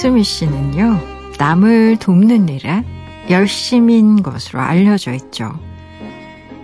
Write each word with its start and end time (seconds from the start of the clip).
김수미 0.00 0.24
씨는요, 0.24 0.98
남을 1.38 1.98
돕는 1.98 2.48
일에 2.48 2.82
열심인 3.28 4.22
것으로 4.22 4.58
알려져 4.60 5.12
있죠. 5.12 5.52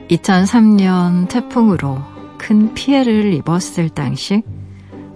2003년 0.08 1.28
태풍으로 1.28 1.98
큰 2.38 2.72
피해를 2.72 3.34
입었을 3.34 3.90
당시 3.90 4.42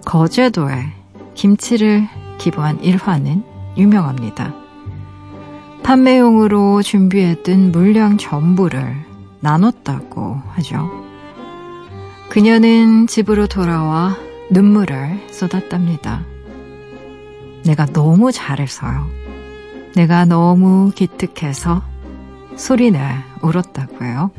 거제도에 0.05 0.93
김치를 1.33 2.07
기부한 2.37 2.83
일화는 2.83 3.43
유명합니다. 3.75 4.53
판매용으로 5.81 6.83
준비했던 6.83 7.71
물량 7.71 8.17
전부를 8.17 8.97
나눴다고 9.39 10.39
하죠. 10.49 10.91
그녀는 12.29 13.07
집으로 13.07 13.47
돌아와 13.47 14.15
눈물을 14.51 15.27
쏟았답니다. 15.31 16.30
내가 17.65 17.85
너무 17.85 18.31
잘해서요. 18.31 19.09
내가 19.95 20.25
너무 20.25 20.91
기특해서 20.95 21.81
소리내 22.55 22.99
울었다고요. 23.41 24.31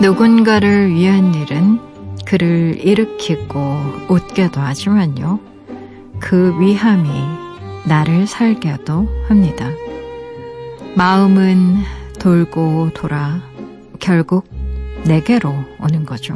누군가를 0.00 0.92
위한 0.92 1.32
일은 1.32 1.78
그를 2.24 2.76
일으키고 2.80 3.60
웃게도 4.08 4.60
하지만요. 4.60 5.38
그 6.18 6.58
위함이 6.58 7.08
나를 7.86 8.26
살게도 8.26 9.08
합니다. 9.28 9.68
마음은 10.94 11.78
돌고 12.20 12.90
돌아 12.92 13.40
결국 13.98 14.46
내게로 15.04 15.52
오는 15.80 16.04
거죠. 16.04 16.34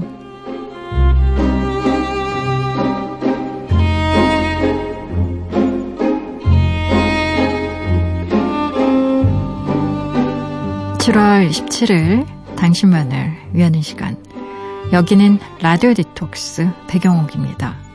(7월 10.98 11.48
17일) 11.50 12.26
당신만을 12.56 13.36
위하는 13.52 13.82
시간 13.82 14.16
여기는 14.92 15.38
라디오 15.60 15.94
디톡스 15.94 16.68
배경옥입니다. 16.88 17.85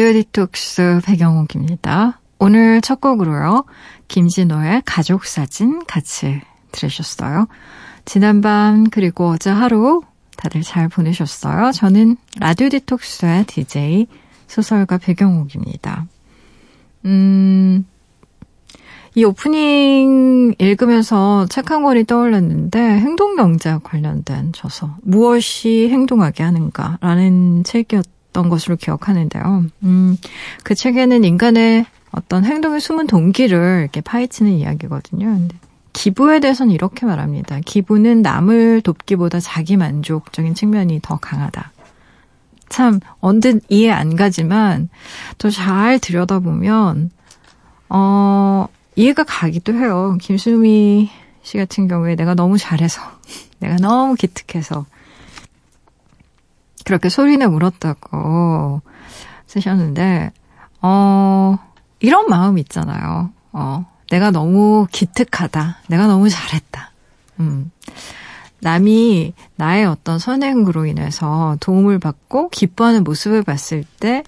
라디오 0.00 0.14
디톡스 0.14 1.02
백영옥입니다. 1.04 2.20
오늘 2.38 2.80
첫 2.80 3.02
곡으로요. 3.02 3.66
김진호의 4.08 4.80
가족사진 4.86 5.84
같이 5.84 6.40
들으셨어요. 6.72 7.46
지난밤 8.06 8.88
그리고 8.88 9.28
어제 9.28 9.50
하루 9.50 10.00
다들 10.38 10.62
잘 10.62 10.88
보내셨어요? 10.88 11.72
저는 11.72 12.16
라디오 12.40 12.70
디톡스의 12.70 13.44
DJ 13.44 14.06
소설가 14.46 14.96
백영옥입니다. 14.96 16.06
음, 17.04 17.84
이 19.14 19.22
오프닝 19.24 20.54
읽으면서 20.58 21.44
책 21.50 21.70
한 21.70 21.82
권이 21.82 22.04
떠올랐는데 22.04 22.80
행동경제 22.80 23.80
관련된 23.84 24.54
저서 24.54 24.96
무엇이 25.02 25.90
행동하게 25.90 26.42
하는가라는 26.42 27.64
책이었 27.64 28.19
던 28.32 28.48
것으로 28.48 28.76
기억하는데요. 28.76 29.64
음, 29.82 30.16
그 30.62 30.74
책에는 30.74 31.24
인간의 31.24 31.86
어떤 32.12 32.44
행동의 32.44 32.80
숨은 32.80 33.06
동기를 33.06 33.80
이렇게 33.82 34.00
파헤치는 34.00 34.52
이야기거든요. 34.52 35.26
근데 35.26 35.56
기부에 35.92 36.40
대해서는 36.40 36.72
이렇게 36.72 37.06
말합니다. 37.06 37.58
기부는 37.64 38.22
남을 38.22 38.82
돕기보다 38.82 39.40
자기 39.40 39.76
만족적인 39.76 40.54
측면이 40.54 41.00
더 41.02 41.16
강하다. 41.16 41.72
참 42.68 43.00
언뜻 43.20 43.62
이해 43.68 43.90
안 43.90 44.14
가지만 44.14 44.88
더 45.38 45.50
잘 45.50 45.98
들여다보면 45.98 47.10
어 47.88 48.66
이해가 48.94 49.24
가기도 49.24 49.74
해요. 49.74 50.16
김수미 50.20 51.10
씨 51.42 51.58
같은 51.58 51.88
경우에 51.88 52.14
내가 52.14 52.34
너무 52.34 52.58
잘해서 52.58 53.00
내가 53.58 53.76
너무 53.76 54.14
기특해서 54.14 54.86
그렇게 56.90 57.08
소리내 57.08 57.44
울었다고 57.44 58.82
쓰셨는데 59.46 60.32
어 60.82 61.56
이런 62.00 62.28
마음 62.28 62.58
있잖아요. 62.58 63.30
어 63.52 63.86
내가 64.10 64.32
너무 64.32 64.88
기특하다. 64.90 65.78
내가 65.86 66.08
너무 66.08 66.28
잘했다. 66.28 66.90
음. 67.38 67.70
남이 68.58 69.34
나의 69.54 69.86
어떤 69.86 70.18
선행으로 70.18 70.84
인해서 70.84 71.56
도움을 71.60 72.00
받고 72.00 72.48
기뻐하는 72.48 73.04
모습을 73.04 73.44
봤을 73.44 73.84
때, 74.00 74.24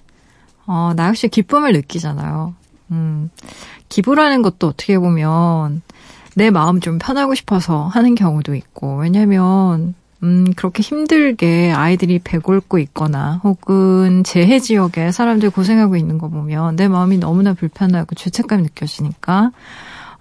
어, 0.65 0.93
나 0.95 1.09
역시 1.09 1.27
기쁨을 1.27 1.73
느끼잖아요. 1.73 2.55
음. 2.91 3.29
기부라는 3.89 4.41
것도 4.41 4.67
어떻게 4.67 4.97
보면 4.97 5.81
내 6.35 6.49
마음 6.49 6.79
좀 6.79 6.97
편하고 6.97 7.35
싶어서 7.35 7.87
하는 7.87 8.15
경우도 8.15 8.55
있고, 8.55 8.95
왜냐면, 8.95 9.93
음, 10.23 10.45
그렇게 10.55 10.81
힘들게 10.81 11.71
아이들이 11.71 12.19
배골고 12.19 12.79
있거나 12.79 13.41
혹은 13.43 14.23
재해 14.23 14.59
지역에 14.59 15.11
사람들 15.11 15.49
고생하고 15.49 15.97
있는 15.97 16.17
거 16.17 16.29
보면 16.29 16.77
내 16.77 16.87
마음이 16.87 17.17
너무나 17.17 17.53
불편하고 17.53 18.15
죄책감이 18.15 18.63
느껴지니까 18.63 19.51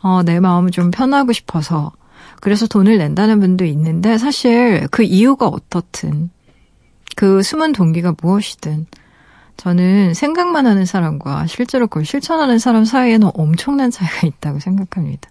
어, 0.02 0.22
내 0.24 0.40
마음을 0.40 0.72
좀 0.72 0.90
편하고 0.90 1.32
싶어서 1.32 1.92
그래서 2.40 2.66
돈을 2.66 2.98
낸다는 2.98 3.38
분도 3.38 3.64
있는데 3.64 4.18
사실 4.18 4.88
그 4.90 5.04
이유가 5.04 5.46
어떻든 5.46 6.30
그 7.14 7.42
숨은 7.42 7.72
동기가 7.72 8.14
무엇이든 8.20 8.86
저는 9.56 10.14
생각만 10.14 10.66
하는 10.66 10.84
사람과 10.84 11.46
실제로 11.46 11.86
그걸 11.86 12.04
실천하는 12.04 12.58
사람 12.58 12.84
사이에는 12.84 13.30
엄청난 13.34 13.92
차이가 13.92 14.26
있다고 14.26 14.58
생각합니다. 14.58 15.31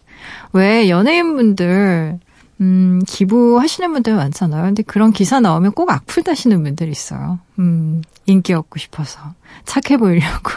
왜 0.53 0.87
연예인분들 0.87 2.19
음, 2.61 3.01
기부하시는 3.07 3.91
분들 3.91 4.15
많잖아요. 4.15 4.63
근데 4.63 4.83
그런 4.83 5.11
기사 5.11 5.39
나오면 5.39 5.71
꼭 5.71 5.89
악플 5.89 6.23
다시는 6.23 6.63
분들이 6.63 6.91
있어요. 6.91 7.39
음, 7.57 8.03
인기 8.27 8.53
얻고 8.53 8.77
싶어서. 8.77 9.19
착해 9.65 9.97
보이려고. 9.97 10.51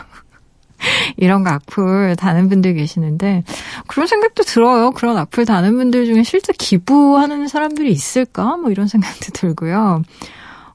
이런 1.17 1.45
거 1.45 1.51
악플 1.51 2.15
다는 2.17 2.51
분들 2.51 2.75
계시는데, 2.75 3.43
그런 3.87 4.07
생각도 4.07 4.43
들어요. 4.43 4.91
그런 4.91 5.17
악플 5.17 5.47
다는 5.47 5.77
분들 5.77 6.05
중에 6.05 6.23
실제 6.25 6.53
기부하는 6.53 7.49
사람들이 7.49 7.91
있을까? 7.91 8.59
뭐 8.59 8.71
이런 8.71 8.87
생각도 8.87 9.33
들고요. 9.33 10.03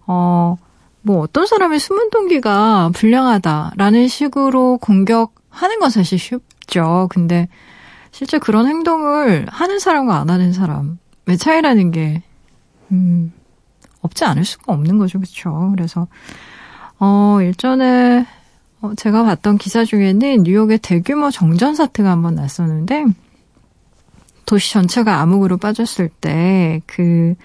어, 0.07 0.57
뭐 1.03 1.19
어떤 1.19 1.45
사람의 1.45 1.79
숨은 1.79 2.09
동기가 2.09 2.89
불량하다라는 2.95 4.07
식으로 4.07 4.79
공격하는 4.79 5.79
건 5.79 5.91
사실 5.91 6.17
쉽죠. 6.17 7.07
근데 7.11 7.47
실제 8.11 8.39
그런 8.39 8.67
행동을 8.67 9.45
하는 9.49 9.77
사람과 9.77 10.17
안 10.17 10.31
하는 10.31 10.51
사람, 10.51 10.97
왜 11.29 11.37
차이라는 11.37 11.91
게, 11.91 12.23
음, 12.91 13.31
없지 14.01 14.25
않을 14.25 14.43
수가 14.43 14.73
없는 14.73 14.97
거죠. 14.97 15.19
그렇죠 15.19 15.71
그래서, 15.75 16.07
어, 16.97 17.37
일전에, 17.41 18.25
어, 18.81 18.93
제가 18.95 19.23
봤던 19.23 19.59
기사 19.59 19.85
중에는 19.85 20.41
뉴욕에 20.41 20.77
대규모 20.77 21.29
정전 21.29 21.75
사태가 21.75 22.09
한번 22.09 22.33
났었는데, 22.33 23.05
도시 24.47 24.73
전체가 24.73 25.21
암흑으로 25.21 25.57
빠졌을 25.57 26.09
때, 26.09 26.81
그, 26.87 27.35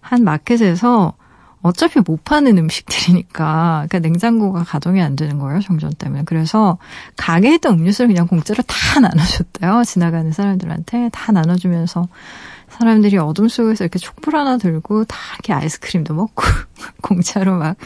한 0.00 0.24
마켓에서 0.24 1.14
어차피 1.62 2.00
못 2.00 2.24
파는 2.24 2.58
음식들이니까, 2.58 3.86
그러니까 3.88 3.98
냉장고가 4.00 4.64
가동이 4.64 5.00
안 5.00 5.14
되는 5.14 5.38
거예요, 5.38 5.60
정전 5.60 5.92
때문에. 5.92 6.24
그래서 6.24 6.78
가게에 7.16 7.54
있던 7.54 7.78
음료수를 7.78 8.08
그냥 8.08 8.26
공짜로 8.26 8.64
다 8.66 8.74
나눠줬대요. 8.98 9.84
지나가는 9.84 10.32
사람들한테 10.32 11.10
다 11.12 11.30
나눠주면서 11.30 12.08
사람들이 12.78 13.18
어둠 13.18 13.48
속에서 13.48 13.84
이렇게 13.84 13.98
촛불 13.98 14.36
하나 14.36 14.56
들고 14.56 15.04
다 15.04 15.16
이렇게 15.34 15.52
아이스크림도 15.52 16.14
먹고 16.14 16.42
공차로 17.02 17.58
막 17.58 17.76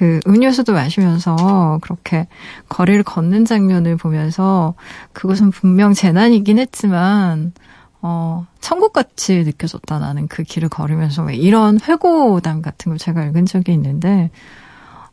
그 0.00 0.18
음료수도 0.26 0.72
마시면서 0.72 1.78
그렇게 1.82 2.26
거리를 2.70 3.02
걷는 3.02 3.44
장면을 3.44 3.98
보면서 3.98 4.74
그것은 5.12 5.50
분명 5.50 5.92
재난이긴 5.92 6.58
했지만 6.58 7.52
어, 8.00 8.46
천국같이 8.62 9.44
느껴졌다, 9.44 9.98
나는 9.98 10.26
그 10.26 10.42
길을 10.42 10.70
걸으면서. 10.70 11.22
왜 11.22 11.36
이런 11.36 11.78
회고담 11.78 12.62
같은 12.62 12.88
걸 12.88 12.98
제가 12.98 13.26
읽은 13.26 13.44
적이 13.44 13.74
있는데, 13.74 14.30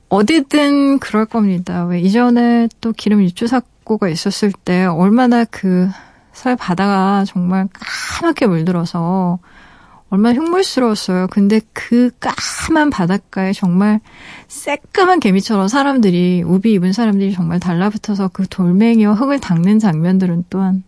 어디든 0.07 0.99
그럴 0.99 1.25
겁니다. 1.25 1.83
왜 1.83 1.99
이전에 1.99 2.69
또 2.79 2.93
기름 2.93 3.21
유출 3.21 3.49
사고가 3.49 4.07
있었을 4.07 4.53
때, 4.53 4.85
얼마나 4.85 5.43
그, 5.43 5.89
서해 6.37 6.55
바다가 6.55 7.25
정말 7.25 7.67
까맣게 7.73 8.45
물들어서, 8.45 9.39
얼마나 10.09 10.35
흉물스러웠어요. 10.35 11.27
근데 11.31 11.59
그 11.73 12.11
까만 12.19 12.91
바닷가에 12.91 13.53
정말 13.53 13.99
새까만 14.47 15.19
개미처럼 15.19 15.67
사람들이, 15.67 16.43
우비 16.45 16.73
입은 16.73 16.93
사람들이 16.93 17.33
정말 17.33 17.59
달라붙어서 17.59 18.27
그 18.27 18.47
돌멩이와 18.47 19.15
흙을 19.15 19.39
닦는 19.39 19.79
장면들은 19.79 20.45
또한 20.51 20.83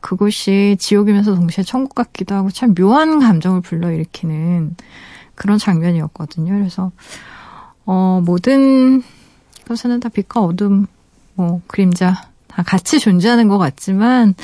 그곳이 0.00 0.78
지옥이면서 0.80 1.34
동시에 1.34 1.62
천국 1.62 1.94
같기도 1.94 2.34
하고 2.34 2.50
참 2.50 2.74
묘한 2.74 3.20
감정을 3.20 3.60
불러일으키는 3.60 4.76
그런 5.34 5.58
장면이었거든요. 5.58 6.54
그래서 6.54 6.90
어 7.84 8.22
모든 8.24 9.02
것에는 9.68 10.00
다 10.00 10.08
빛과 10.08 10.40
어둠, 10.40 10.86
뭐 11.34 11.60
그림자 11.66 12.31
다 12.54 12.62
같이 12.62 12.98
존재하는 12.98 13.48
것 13.48 13.58
같지만 13.58 14.34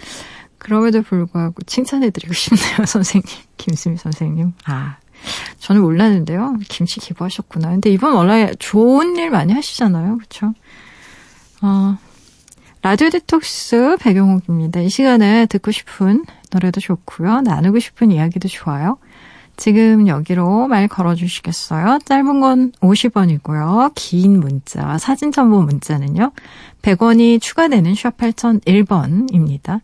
그럼에도 0.59 1.03
불구하고 1.03 1.63
칭찬해드리고 1.63 2.33
싶네요, 2.33 2.85
선생님. 2.87 3.29
김수미 3.57 3.97
선생님. 3.97 4.55
아, 4.65 4.97
저는 5.59 5.83
몰랐는데요. 5.83 6.57
김치 6.69 7.01
기부하셨구나. 7.01 7.71
근데 7.71 7.91
이번 7.91 8.15
원래 8.15 8.53
좋은 8.59 9.17
일 9.17 9.31
많이 9.31 9.53
하시잖아요. 9.53 10.17
그렇죠? 10.17 10.55
어, 11.63 11.99
라디오 12.83 13.11
디톡스 13.11 13.99
배경옥입니다. 14.01 14.81
이 14.81 14.89
시간에 14.89 15.47
듣고 15.47 15.71
싶은 15.71 16.25
노래도 16.53 16.81
좋고요. 16.81 17.43
나누고 17.43 17.79
싶은 17.81 18.11
이야기도 18.11 18.49
좋아요. 18.49 18.99
지금 19.59 20.07
여기로 20.07 20.69
말 20.69 20.87
걸어주시겠어요? 20.87 21.99
짧은 22.05 22.41
건 22.41 22.73
50원이고요. 22.81 23.93
긴 23.97 24.39
문자, 24.39 24.97
사진 24.99 25.33
첨부 25.33 25.63
문자는요. 25.63 26.31
100원이 26.81 27.41
추가되는 27.43 27.95
샵 27.97 28.17
8001번입니다. 28.17 29.81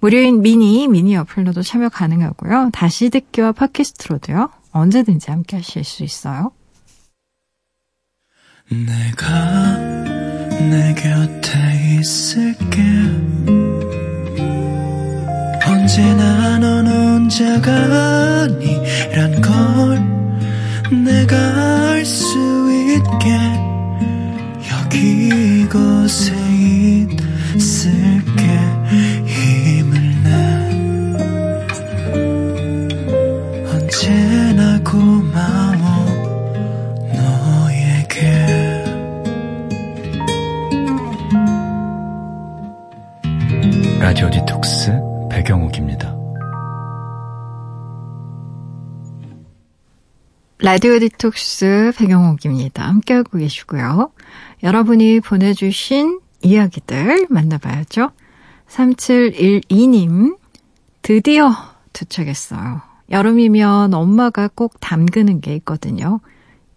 무료인 0.00 0.42
미니, 0.42 0.88
미니 0.88 1.16
어플로도 1.16 1.62
참여 1.62 1.88
가능하고요. 1.90 2.70
다시 2.72 3.10
듣기와 3.10 3.52
팟캐스트로도요. 3.52 4.50
언제든지 4.72 5.30
함께 5.30 5.56
하실 5.56 5.84
수 5.84 6.02
있어요. 6.02 6.50
내가 8.68 9.76
내 10.58 10.94
곁에 10.94 11.98
있을게 12.00 13.51
언제나 15.92 16.58
넌 16.58 16.86
혼자가 16.86 17.70
아니란 18.44 19.42
걸 19.42 20.00
내가 21.04 21.36
알 21.90 22.06
수 22.06 22.38
있게 22.72 23.38
여기 24.72 25.60
이곳에 25.64 26.41
라디오 50.62 50.98
디톡스 51.00 51.92
배경옥입니다. 51.96 52.86
함께하고 52.86 53.38
계시고요. 53.38 54.10
여러분이 54.62 55.18
보내주신 55.20 56.20
이야기들 56.40 57.26
만나봐야죠. 57.28 58.10
3712님, 58.68 60.36
드디어 61.02 61.50
도착했어요. 61.92 62.80
여름이면 63.10 63.92
엄마가 63.92 64.48
꼭 64.54 64.74
담그는 64.80 65.40
게 65.40 65.54
있거든요. 65.56 66.20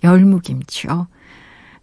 열무김치요. 0.03 1.07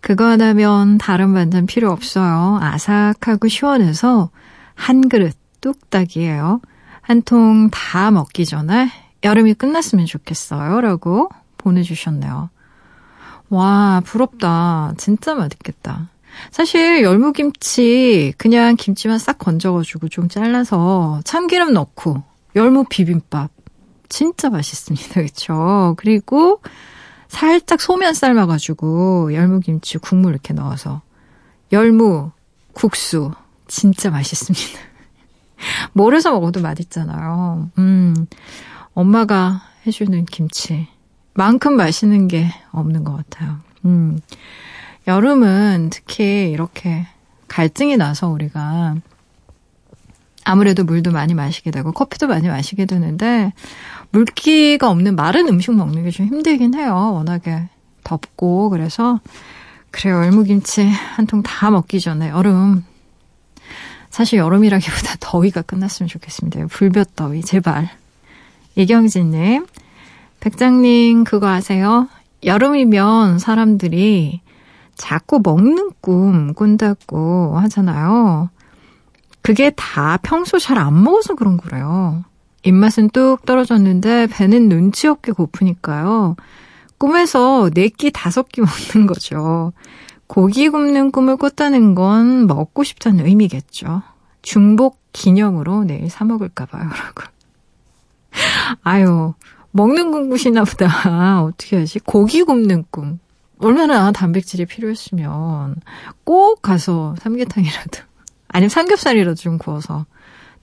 그거 0.00 0.24
하나면 0.26 0.98
다른 0.98 1.32
반찬 1.32 1.66
필요 1.66 1.92
없어요. 1.92 2.58
아삭하고 2.60 3.46
시원해서 3.46 4.30
한 4.74 5.08
그릇 5.08 5.36
뚝딱이에요. 5.60 6.60
한 7.00 7.22
통 7.22 7.70
다 7.70 8.10
먹기 8.10 8.44
전에 8.44 8.90
여름이 9.22 9.54
끝났으면 9.54 10.06
좋겠어요. 10.06 10.80
라고 10.80 11.28
보내주셨네요. 11.62 12.50
와, 13.50 14.02
부럽다. 14.04 14.94
진짜 14.96 15.34
맛있겠다. 15.34 16.08
사실 16.50 17.02
열무김치 17.02 18.34
그냥 18.38 18.76
김치만 18.76 19.18
싹 19.18 19.38
건져가지고 19.38 20.08
좀 20.08 20.28
잘라서 20.28 21.20
참기름 21.24 21.72
넣고 21.74 22.22
열무 22.56 22.84
비빔밥 22.88 23.50
진짜 24.08 24.50
맛있습니다. 24.50 25.14
그렇죠? 25.20 25.94
그리고 25.98 26.60
살짝 27.28 27.80
소면 27.80 28.14
삶아가지고 28.14 29.34
열무김치 29.34 29.98
국물 29.98 30.32
이렇게 30.32 30.52
넣어서 30.52 31.02
열무 31.72 32.30
국수 32.74 33.32
진짜 33.68 34.10
맛있습니다. 34.10 34.80
뭘 35.94 36.14
해서 36.14 36.30
먹어도 36.32 36.60
맛있잖아요. 36.60 37.70
음, 37.78 38.26
엄마가 38.94 39.62
해주는 39.86 40.26
김치. 40.26 40.88
만큼 41.34 41.76
맛있는 41.76 42.28
게 42.28 42.48
없는 42.72 43.04
것 43.04 43.16
같아요. 43.16 43.56
음, 43.84 44.20
여름은 45.06 45.88
특히 45.90 46.50
이렇게 46.50 47.06
갈증이 47.48 47.96
나서 47.96 48.28
우리가 48.28 48.96
아무래도 50.44 50.84
물도 50.84 51.12
많이 51.12 51.34
마시게 51.34 51.70
되고 51.70 51.92
커피도 51.92 52.26
많이 52.26 52.48
마시게 52.48 52.84
되는데 52.86 53.52
물기가 54.10 54.90
없는 54.90 55.16
마른 55.16 55.48
음식 55.48 55.74
먹는 55.74 56.04
게 56.04 56.10
좀 56.10 56.26
힘들긴 56.26 56.74
해요. 56.74 56.94
워낙에 57.14 57.68
덥고 58.04 58.70
그래서 58.70 59.20
그래요. 59.90 60.16
열무김치 60.16 60.82
한 60.86 61.26
통 61.26 61.42
다 61.42 61.70
먹기 61.70 62.00
전에 62.00 62.28
여름 62.30 62.84
사실 64.10 64.38
여름이라기보다 64.38 65.14
더위가 65.20 65.62
끝났으면 65.62 66.08
좋겠습니다. 66.08 66.66
불볕더위 66.66 67.42
제발. 67.42 67.88
이경진님, 68.74 69.66
백장님 70.42 71.22
그거 71.22 71.46
아세요? 71.46 72.08
여름이면 72.42 73.38
사람들이 73.38 74.40
자꾸 74.96 75.40
먹는 75.40 75.92
꿈 76.00 76.52
꾼다고 76.52 77.56
하잖아요. 77.60 78.50
그게 79.40 79.70
다 79.70 80.18
평소 80.20 80.58
잘 80.58 80.78
안 80.78 81.00
먹어서 81.04 81.36
그런 81.36 81.56
거래요. 81.56 82.24
입맛은 82.64 83.10
뚝 83.10 83.46
떨어졌는데 83.46 84.26
배는 84.26 84.68
눈치 84.68 85.06
없게 85.06 85.30
고프니까요. 85.30 86.34
꿈에서 86.98 87.70
네끼 87.72 88.10
다섯 88.10 88.48
끼 88.48 88.62
먹는 88.62 89.06
거죠. 89.06 89.72
고기 90.26 90.68
굽는 90.68 91.12
꿈을 91.12 91.36
꿨다는 91.36 91.94
건 91.94 92.48
먹고 92.48 92.82
싶다는 92.82 93.26
의미겠죠. 93.26 94.02
중복 94.42 94.98
기념으로 95.12 95.84
내일 95.84 96.10
사 96.10 96.24
먹을까 96.24 96.66
봐요, 96.66 96.88
라고. 96.88 97.30
아유, 98.82 99.34
먹는 99.72 100.10
꿈 100.12 100.28
꾸시나 100.28 100.64
보다. 100.64 101.42
어떻게 101.42 101.78
하지? 101.78 101.98
고기 101.98 102.42
굽는 102.42 102.84
꿈. 102.90 103.18
얼마나 103.58 104.10
단백질이 104.12 104.66
필요했으면 104.66 105.76
꼭 106.24 106.62
가서 106.62 107.14
삼계탕이라도, 107.20 108.00
아니면 108.48 108.68
삼겹살이라도 108.68 109.34
좀 109.36 109.58
구워서 109.58 110.06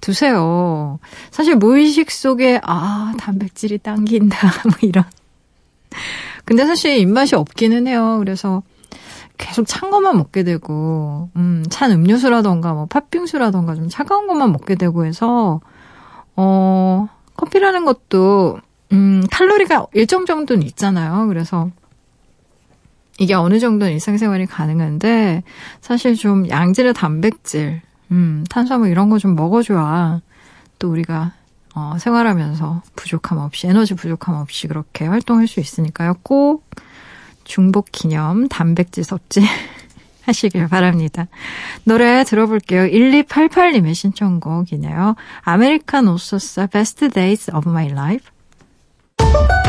드세요. 0.01 0.99
사실 1.31 1.55
무의식 1.55 2.11
속에, 2.11 2.59
아, 2.63 3.13
단백질이 3.17 3.79
당긴다, 3.79 4.37
뭐 4.65 4.73
이런. 4.81 5.03
근데 6.45 6.65
사실 6.65 6.97
입맛이 6.97 7.35
없기는 7.35 7.87
해요. 7.87 8.17
그래서 8.19 8.63
계속 9.37 9.65
찬 9.67 9.89
것만 9.89 10.17
먹게 10.17 10.43
되고, 10.43 11.29
음, 11.35 11.63
찬 11.69 11.91
음료수라던가, 11.91 12.73
뭐, 12.73 12.85
팥빙수라던가 12.87 13.75
좀 13.75 13.87
차가운 13.89 14.27
것만 14.27 14.51
먹게 14.51 14.75
되고 14.75 15.05
해서, 15.05 15.61
어, 16.35 17.07
커피라는 17.37 17.85
것도, 17.85 18.59
음, 18.91 19.23
칼로리가 19.31 19.87
일정 19.93 20.25
정도는 20.25 20.63
있잖아요. 20.63 21.27
그래서, 21.27 21.69
이게 23.19 23.33
어느 23.33 23.59
정도는 23.59 23.93
일상생활이 23.93 24.45
가능한데, 24.45 25.43
사실 25.81 26.15
좀 26.15 26.47
양질의 26.49 26.93
단백질, 26.93 27.81
음, 28.11 28.43
탄수화물 28.49 28.89
이런 28.89 29.09
거 29.09 29.17
좀 29.19 29.35
먹어줘야, 29.35 30.21
또 30.79 30.89
우리가, 30.89 31.33
어, 31.75 31.97
생활하면서 31.99 32.81
부족함 32.95 33.37
없이, 33.37 33.67
에너지 33.67 33.93
부족함 33.93 34.35
없이 34.35 34.67
그렇게 34.67 35.05
활동할 35.05 35.47
수 35.47 35.59
있으니까요. 35.59 36.15
꼭 36.23 36.65
중복 37.43 37.91
기념 37.91 38.47
단백질 38.47 39.03
섭취 39.03 39.41
하시길 40.25 40.67
바랍니다. 40.67 41.27
노래 41.83 42.23
들어볼게요. 42.23 42.83
1288님의 42.83 43.93
신청곡이네요. 43.95 45.15
American 45.41 46.07
Authors 46.07 46.67
Best 46.67 47.09
Days 47.09 47.51
of 47.53 47.67
My 47.69 47.87
Life. 47.87 48.27
Thank 49.19 49.65
you. 49.65 49.68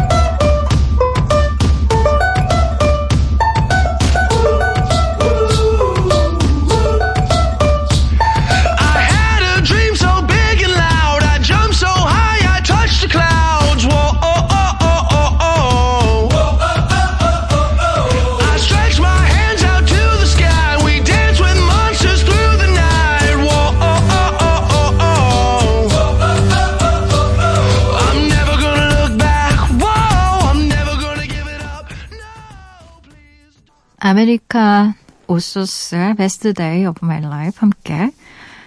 아메리카 34.01 34.95
오소스의 35.27 36.15
Best 36.17 36.55
Day 36.55 36.87
of 36.87 37.05
My 37.05 37.23
Life 37.23 37.59
함께 37.61 38.11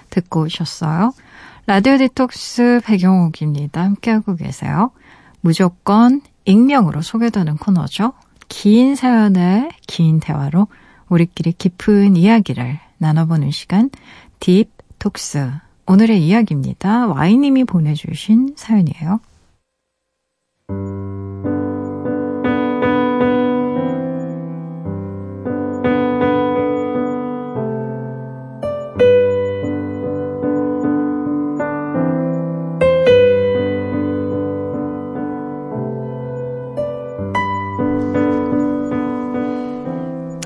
듣고 0.09 0.43
오셨어요. 0.43 1.11
라디오 1.65 1.97
디톡스 1.97 2.81
백영옥입니다. 2.85 3.83
함께하고 3.83 4.35
계세요. 4.35 4.91
무조건 5.41 6.21
익명으로 6.45 7.01
소개되는 7.01 7.57
코너죠. 7.57 8.13
긴 8.47 8.95
사연의 8.95 9.71
긴 9.87 10.19
대화로 10.19 10.67
우리끼리 11.09 11.53
깊은 11.53 12.15
이야기를 12.15 12.79
나눠보는 12.99 13.51
시간 13.51 13.89
딥톡스 14.39 15.51
오늘의 15.87 16.25
이야기입니다. 16.25 17.07
Y님이 17.07 17.63
보내주신 17.65 18.53
사연이에요. 18.55 19.19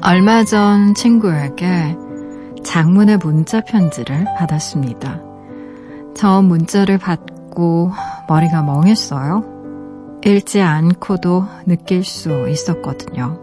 얼마 0.07 0.45
전 0.45 0.93
친구에게 0.93 1.97
장문의 2.63 3.17
문자 3.17 3.59
편지를 3.59 4.23
받았습니다. 4.37 5.19
저 6.15 6.41
문자를 6.41 6.97
받고 6.97 7.91
머리가 8.29 8.63
멍했어요. 8.63 9.43
읽지 10.23 10.61
않고도 10.61 11.43
느낄 11.65 12.05
수 12.05 12.47
있었거든요. 12.47 13.37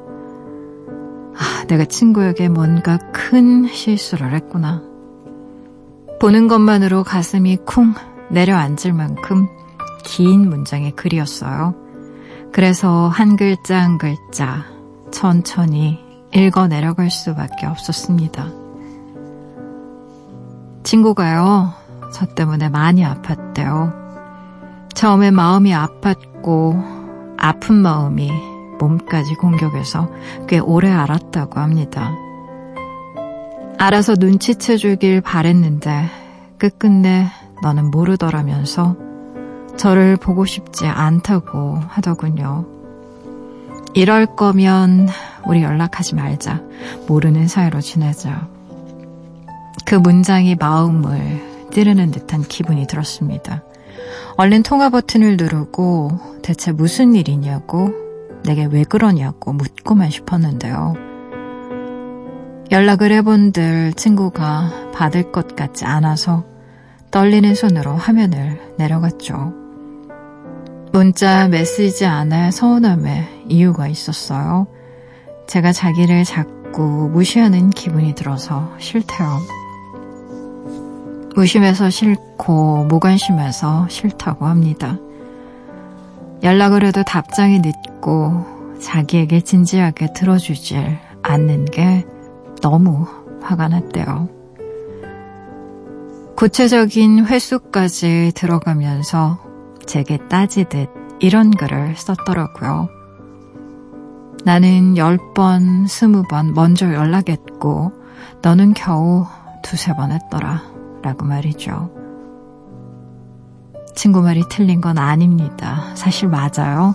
아, 1.37 1.67
내가 1.67 1.85
친구에게 1.85 2.49
뭔가 2.49 2.97
큰 3.13 3.67
실수를 3.67 4.33
했구나. 4.33 4.83
보는 6.19 6.49
것만으로 6.49 7.05
가슴이 7.05 7.59
쿵 7.67 7.93
내려앉을 8.31 8.95
만큼 8.95 9.49
긴 10.03 10.49
문장의 10.49 10.93
글이었어요. 10.93 11.75
그래서 12.53 13.09
한 13.09 13.37
글자 13.37 13.83
한 13.83 13.99
글자 13.99 14.65
천천히 15.11 16.04
읽어 16.35 16.67
내려갈 16.67 17.11
수밖에 17.11 17.67
없었습니다. 17.67 18.49
친구가요, 20.83 21.73
저 22.13 22.27
때문에 22.27 22.69
많이 22.69 23.05
아팠대요. 23.05 23.95
처음에 24.95 25.31
마음이 25.31 25.71
아팠고, 25.73 27.37
아픈 27.39 27.77
마음이 27.77 28.33
몸까지 28.81 29.37
공격해서 29.37 30.11
꽤 30.49 30.59
오래 30.59 30.91
알았다고 30.91 31.61
합니다. 31.61 32.13
알아서 33.79 34.15
눈치채 34.19 34.77
주길 34.77 35.21
바랬는데, 35.21 36.07
끝끝내 36.59 37.29
너는 37.63 37.93
모르더라면서 37.93 38.97
저를 39.77 40.17
보고 40.17 40.45
싶지 40.45 40.87
않다고 40.87 41.79
하더군요. 41.89 42.74
이럴 43.95 44.27
거면 44.27 45.09
우리 45.47 45.63
연락하지 45.63 46.17
말자. 46.17 46.61
모르는 47.07 47.47
사이로 47.47 47.81
지내자. 47.81 48.49
그 49.87 49.95
문장이 49.95 50.57
마음을 50.57 51.69
찌르는 51.73 52.11
듯한 52.11 52.43
기분이 52.43 52.87
들었습니다. 52.87 53.63
얼른 54.37 54.65
통화 54.65 54.91
버튼을 54.91 55.37
누르고 55.37 56.41
대체 56.43 56.73
무슨 56.73 57.15
일이냐고 57.15 57.93
내게 58.43 58.65
왜 58.65 58.83
그러냐고 58.83 59.53
묻고만 59.53 60.11
싶었는데요. 60.11 60.95
연락을 62.73 63.13
해본들 63.13 63.93
친구가 63.95 64.91
받을 64.93 65.31
것 65.31 65.55
같지 65.55 65.85
않아서 65.85 66.45
떨리는 67.13 67.55
손으로 67.55 67.95
화면을 67.95 68.61
내려갔죠. 68.77 69.64
문자 70.95 71.49
메시지 71.49 72.07
안에 72.07 72.53
서운함에 72.53 73.47
이유가 73.49 73.89
있었어요. 73.89 74.69
제가 75.49 75.73
자기를 75.73 76.23
자꾸 76.23 77.11
무시하는 77.13 77.71
기분이 77.71 78.15
들어서 78.15 78.73
싫대요. 78.79 79.41
무심해서 81.35 81.91
싫고 81.91 82.85
무관심해서 82.85 83.89
싫다고 83.89 84.47
합니다. 84.47 84.97
연락을 86.45 86.85
해도 86.85 87.03
답장이 87.03 87.59
늦고 87.59 88.79
자기에게 88.81 89.41
진지하게 89.41 90.13
들어주질 90.13 90.97
않는 91.23 91.65
게 91.65 92.07
너무 92.63 93.05
화가 93.43 93.67
났대요. 93.67 94.29
구체적인 96.37 97.27
횟수까지 97.27 98.31
들어가면서 98.37 99.44
제게 99.87 100.19
따지듯 100.29 100.89
이런 101.21 101.51
글을 101.51 101.97
썼더라고요. 101.97 102.89
나는 104.45 104.95
10번, 104.95 105.87
20번 105.87 106.53
먼저 106.55 106.93
연락했고 106.93 107.93
너는 108.43 108.75
겨우 108.75 109.27
두세 109.63 109.95
번 109.95 110.13
했더라. 110.13 110.63
라고 111.03 111.25
말이죠. 111.25 111.91
친구 113.95 114.23
말이 114.23 114.43
틀린 114.51 114.81
건 114.81 114.99
아닙니다. 114.99 115.85
사실 115.95 116.29
맞아요. 116.29 116.95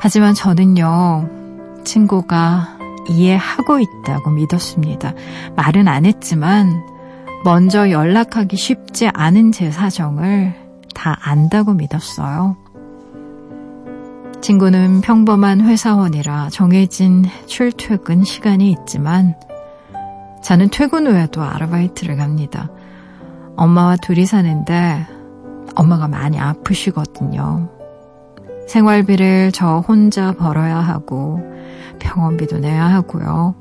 하지만 0.00 0.34
저는요, 0.34 1.28
친구가 1.84 2.78
이해하고 3.08 3.80
있다고 3.80 4.30
믿었습니다. 4.30 5.12
말은 5.56 5.88
안 5.88 6.04
했지만, 6.04 6.82
먼저 7.44 7.90
연락하기 7.90 8.56
쉽지 8.56 9.08
않은 9.08 9.52
제 9.52 9.70
사정을 9.70 10.65
다 10.96 11.18
안다고 11.20 11.74
믿었어요. 11.74 12.56
친구는 14.40 15.02
평범한 15.02 15.60
회사원이라 15.60 16.48
정해진 16.50 17.26
출퇴근 17.46 18.24
시간이 18.24 18.70
있지만 18.70 19.34
저는 20.42 20.70
퇴근 20.70 21.06
후에도 21.06 21.42
아르바이트를 21.42 22.16
갑니다. 22.16 22.70
엄마와 23.56 23.96
둘이 23.96 24.24
사는데 24.24 25.06
엄마가 25.74 26.08
많이 26.08 26.40
아프시거든요. 26.40 27.68
생활비를 28.66 29.52
저 29.52 29.78
혼자 29.86 30.32
벌어야 30.32 30.78
하고 30.78 31.40
병원비도 31.98 32.58
내야 32.58 32.86
하고요. 32.86 33.54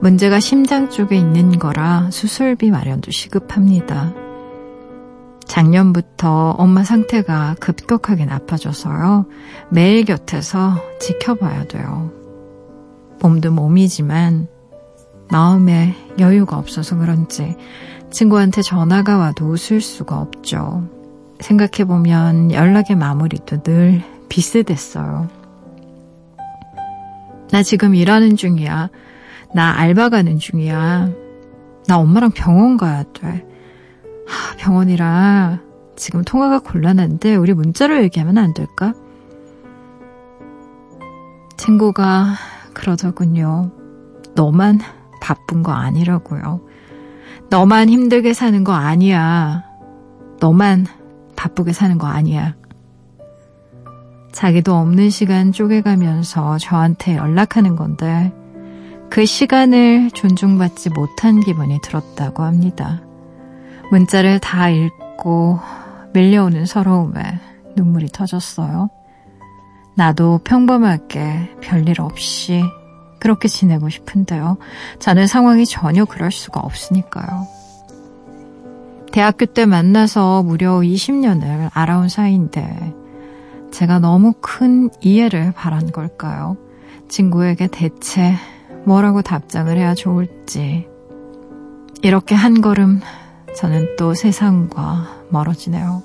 문제가 0.00 0.38
심장 0.38 0.90
쪽에 0.90 1.16
있는 1.16 1.58
거라 1.58 2.10
수술비 2.10 2.70
마련도 2.70 3.10
시급합니다. 3.10 4.27
작년부터 5.48 6.50
엄마 6.50 6.84
상태가 6.84 7.56
급격하게 7.58 8.26
나빠져서요. 8.26 9.26
매일 9.70 10.04
곁에서 10.04 10.76
지켜봐야 11.00 11.64
돼요. 11.64 12.12
몸도 13.20 13.50
몸이지만 13.52 14.46
마음에 15.30 15.96
여유가 16.18 16.58
없어서 16.58 16.96
그런지 16.96 17.56
친구한테 18.10 18.62
전화가 18.62 19.18
와도 19.18 19.46
웃을 19.46 19.80
수가 19.80 20.20
없죠. 20.20 20.88
생각해보면 21.40 22.52
연락의 22.52 22.96
마무리도 22.96 23.62
늘 23.62 24.02
비슷했어요. 24.28 25.28
나 27.50 27.62
지금 27.62 27.94
일하는 27.94 28.36
중이야. 28.36 28.90
나 29.54 29.78
알바 29.78 30.10
가는 30.10 30.38
중이야. 30.38 31.10
나 31.86 31.98
엄마랑 31.98 32.32
병원 32.32 32.76
가야 32.76 33.04
돼. 33.14 33.47
병원이라 34.58 35.60
지금 35.96 36.22
통화가 36.22 36.60
곤란한데 36.60 37.34
우리 37.36 37.54
문자로 37.54 38.02
얘기하면 38.02 38.38
안 38.38 38.54
될까? 38.54 38.94
친구가 41.56 42.34
그러더군요. 42.72 43.70
너만 44.34 44.80
바쁜 45.20 45.62
거 45.62 45.72
아니라고요. 45.72 46.60
너만 47.50 47.88
힘들게 47.88 48.32
사는 48.32 48.62
거 48.62 48.72
아니야. 48.72 49.64
너만 50.40 50.86
바쁘게 51.34 51.72
사는 51.72 51.98
거 51.98 52.06
아니야. 52.06 52.54
자기도 54.32 54.74
없는 54.76 55.10
시간 55.10 55.50
쪼개가면서 55.50 56.58
저한테 56.58 57.16
연락하는 57.16 57.74
건데 57.74 58.32
그 59.10 59.24
시간을 59.26 60.10
존중받지 60.12 60.90
못한 60.90 61.40
기분이 61.40 61.80
들었다고 61.82 62.44
합니다. 62.44 63.02
문자를 63.90 64.38
다 64.38 64.68
읽고 64.68 65.60
밀려오는 66.12 66.66
서러움에 66.66 67.20
눈물이 67.76 68.08
터졌어요. 68.08 68.90
나도 69.94 70.40
평범하게 70.44 71.56
별일 71.60 72.00
없이 72.00 72.62
그렇게 73.20 73.48
지내고 73.48 73.88
싶은데요. 73.88 74.58
자는 74.98 75.26
상황이 75.26 75.66
전혀 75.66 76.04
그럴 76.04 76.30
수가 76.30 76.60
없으니까요. 76.60 77.46
대학교 79.10 79.46
때 79.46 79.66
만나서 79.66 80.42
무려 80.44 80.78
20년을 80.78 81.70
알아온 81.72 82.08
사이인데 82.08 82.94
제가 83.72 83.98
너무 83.98 84.34
큰 84.40 84.90
이해를 85.00 85.52
바란 85.52 85.90
걸까요? 85.90 86.56
친구에게 87.08 87.66
대체 87.66 88.34
뭐라고 88.84 89.22
답장을 89.22 89.76
해야 89.76 89.94
좋을지. 89.94 90.86
이렇게 92.02 92.34
한 92.34 92.60
걸음 92.60 93.00
저는 93.56 93.96
또 93.96 94.14
세상과 94.14 95.24
멀어지네요. 95.30 96.02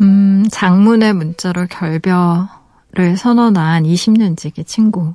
음, 0.00 0.44
장문의 0.50 1.12
문자로 1.12 1.66
결별을 1.66 3.16
선언한 3.16 3.84
20년 3.84 4.36
지기 4.36 4.64
친구 4.64 5.14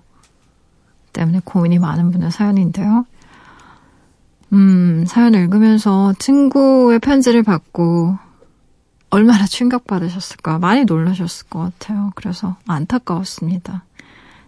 때문에 1.13 1.41
고민이 1.43 1.79
많은 1.79 2.11
분의 2.11 2.31
사연인데요. 2.31 3.05
음, 4.53 5.05
사연 5.07 5.33
읽으면서 5.35 6.13
친구의 6.19 6.99
편지를 6.99 7.43
받고 7.43 8.17
얼마나 9.11 9.45
충격받으셨을까. 9.45 10.59
많이 10.59 10.85
놀라셨을 10.85 11.47
것 11.47 11.59
같아요. 11.59 12.11
그래서 12.15 12.57
안타까웠습니다. 12.67 13.83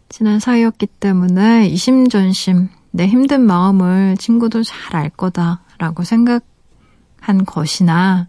친한 0.09 0.39
사이였기 0.39 0.87
때문에 0.87 1.67
이심전심 1.67 2.69
내 2.91 3.07
힘든 3.07 3.41
마음을 3.41 4.17
친구도 4.17 4.63
잘 4.63 4.95
알 4.95 5.09
거다라고 5.09 6.03
생각한 6.03 7.45
것이나 7.45 8.27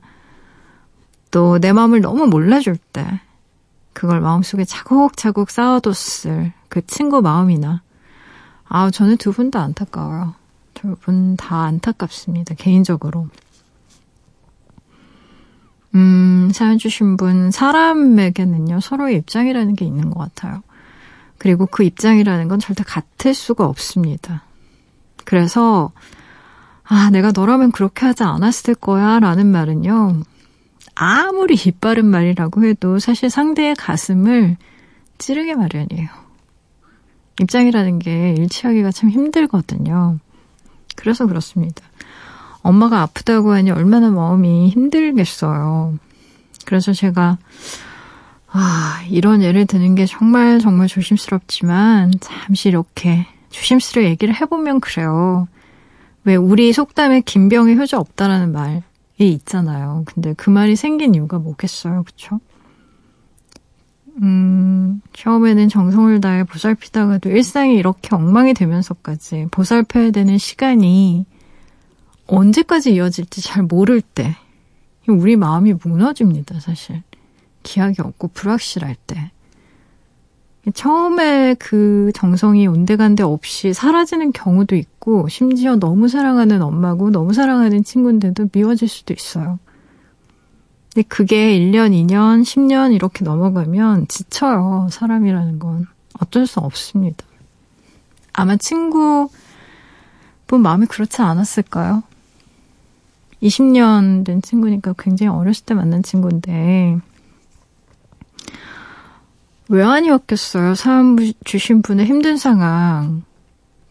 또 1.31 1.59
내 1.59 1.73
마음을 1.73 2.00
너무 2.00 2.26
몰라줄 2.26 2.76
때 2.93 3.21
그걸 3.95 4.21
마음속에 4.21 4.65
차곡차곡 4.65 5.50
쌓아뒀을 5.50 6.52
그 6.69 6.87
친구 6.87 7.21
마음이나 7.21 7.82
아, 8.69 8.91
저는 8.91 9.17
두 9.17 9.32
분 9.32 9.50
다 9.50 9.61
안타까워요. 9.63 10.35
두분 10.75 11.37
다 11.37 11.63
안타깝습니다. 11.63 12.54
개인적으로. 12.54 13.28
음, 15.95 16.50
사연 16.52 16.78
주신 16.78 17.17
분, 17.17 17.50
사람에게는요, 17.50 18.80
서로의 18.80 19.17
입장이라는 19.19 19.75
게 19.75 19.85
있는 19.85 20.11
것 20.11 20.19
같아요. 20.21 20.63
그리고 21.39 21.67
그 21.67 21.82
입장이라는 21.82 22.49
건 22.49 22.58
절대 22.58 22.82
같을 22.85 23.35
수가 23.35 23.67
없습니다. 23.67 24.45
그래서, 25.25 25.93
아, 26.85 27.11
내가 27.11 27.32
너라면 27.32 27.73
그렇게 27.73 28.06
하지 28.06 28.23
않았을 28.23 28.75
거야, 28.75 29.19
라는 29.19 29.47
말은요, 29.49 30.23
아무리 30.95 31.54
이빠른 31.54 32.06
말이라고 32.06 32.65
해도 32.65 32.99
사실 32.99 33.30
상대의 33.30 33.75
가슴을 33.76 34.56
찌르게 35.19 35.54
마련이에요. 35.54 36.08
입장이라는 37.41 37.99
게 37.99 38.35
일치하기가 38.35 38.93
참 38.93 39.11
힘들거든요. 39.11 40.19
그래서 40.97 41.26
그렇습니다. 41.26 41.83
엄마가 42.63 43.02
아프다고 43.02 43.52
하니 43.52 43.71
얼마나 43.71 44.11
마음이 44.11 44.69
힘들겠어요. 44.71 45.99
그래서 46.65 46.93
제가 46.93 47.39
아, 48.55 49.02
이런 49.09 49.43
예를 49.43 49.67
드는 49.67 49.95
게 49.95 50.07
정말 50.07 50.59
정말 50.59 50.87
조심스럽지만 50.87 52.13
잠시 52.21 52.69
이렇게 52.69 53.26
조심스레 53.50 54.05
얘기를 54.05 54.35
해보면 54.35 54.81
그래요. 54.81 55.49
왜 56.25 56.37
우리 56.37 56.73
속담에 56.73 57.23
김병의 57.23 57.76
효자 57.76 57.99
없다라는 57.99 58.52
말이 58.52 58.83
있잖아요. 59.19 60.05
근데 60.07 60.35
그 60.35 60.50
말이 60.50 60.76
생긴 60.76 61.15
이유가 61.15 61.39
뭐겠어요, 61.39 62.05
그쵸? 62.05 62.41
음, 64.20 65.00
처음에는 65.14 65.68
정성을 65.68 66.20
다해 66.20 66.44
보살피다가도 66.44 67.30
일상이 67.30 67.76
이렇게 67.76 68.14
엉망이 68.14 68.52
되면서까지 68.52 69.48
보살펴야 69.50 70.10
되는 70.10 70.36
시간이 70.36 71.25
언제까지 72.26 72.94
이어질지 72.94 73.40
잘 73.42 73.62
모를 73.62 74.00
때, 74.00 74.36
우리 75.08 75.36
마음이 75.36 75.75
무너집니다, 75.82 76.60
사실. 76.60 77.02
기약이 77.62 78.00
없고 78.00 78.28
불확실할 78.28 78.96
때. 79.06 79.30
처음에 80.75 81.54
그 81.58 82.12
정성이 82.14 82.68
온데간데 82.68 83.22
없이 83.22 83.72
사라지는 83.72 84.32
경우도 84.32 84.76
있고, 84.76 85.28
심지어 85.28 85.76
너무 85.76 86.08
사랑하는 86.08 86.62
엄마고 86.62 87.10
너무 87.10 87.32
사랑하는 87.32 87.82
친구인데도 87.82 88.48
미워질 88.52 88.88
수도 88.88 89.12
있어요. 89.12 89.58
근데 90.95 91.09
그게 91.09 91.59
1년, 91.59 91.93
2년, 91.93 92.43
10년 92.43 92.93
이렇게 92.95 93.25
넘어가면 93.25 94.09
지쳐요. 94.09 94.89
사람이라는 94.91 95.59
건. 95.59 95.87
어쩔 96.21 96.47
수 96.47 96.61
없습니다. 96.61 97.25
아마 98.35 98.57
친구분 98.57 99.31
마음이 100.49 100.87
그렇지 100.87 101.23
않았을까요? 101.23 102.02
20년 103.43 104.25
된 104.25 104.43
친구니까 104.43 104.95
굉장히 104.99 105.31
어렸을 105.31 105.65
때 105.65 105.75
만난 105.75 106.02
친구인데, 106.02 106.99
왜 109.69 109.83
아니었겠어요? 109.83 110.75
사연 110.75 111.17
주신 111.45 111.81
분의 111.81 112.07
힘든 112.07 112.37
상황. 112.37 113.25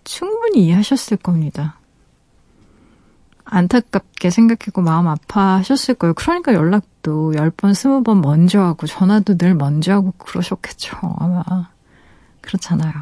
충분히 0.04 0.66
이해하셨을 0.66 1.18
겁니다. 1.18 1.81
안타깝게 3.44 4.30
생각했고 4.30 4.82
마음 4.82 5.08
아파하셨을 5.08 5.96
거예요. 5.96 6.14
그러니까 6.14 6.54
연락도 6.54 7.34
10번, 7.34 7.72
20번 7.72 8.22
먼저 8.22 8.62
하고 8.62 8.88
전화도 8.88 9.38
늘 9.38 9.56
먼저 9.56 9.94
하고 9.94 10.14
그러셨겠죠. 10.18 10.98
아마. 11.20 11.44
그렇잖아요. 12.42 12.94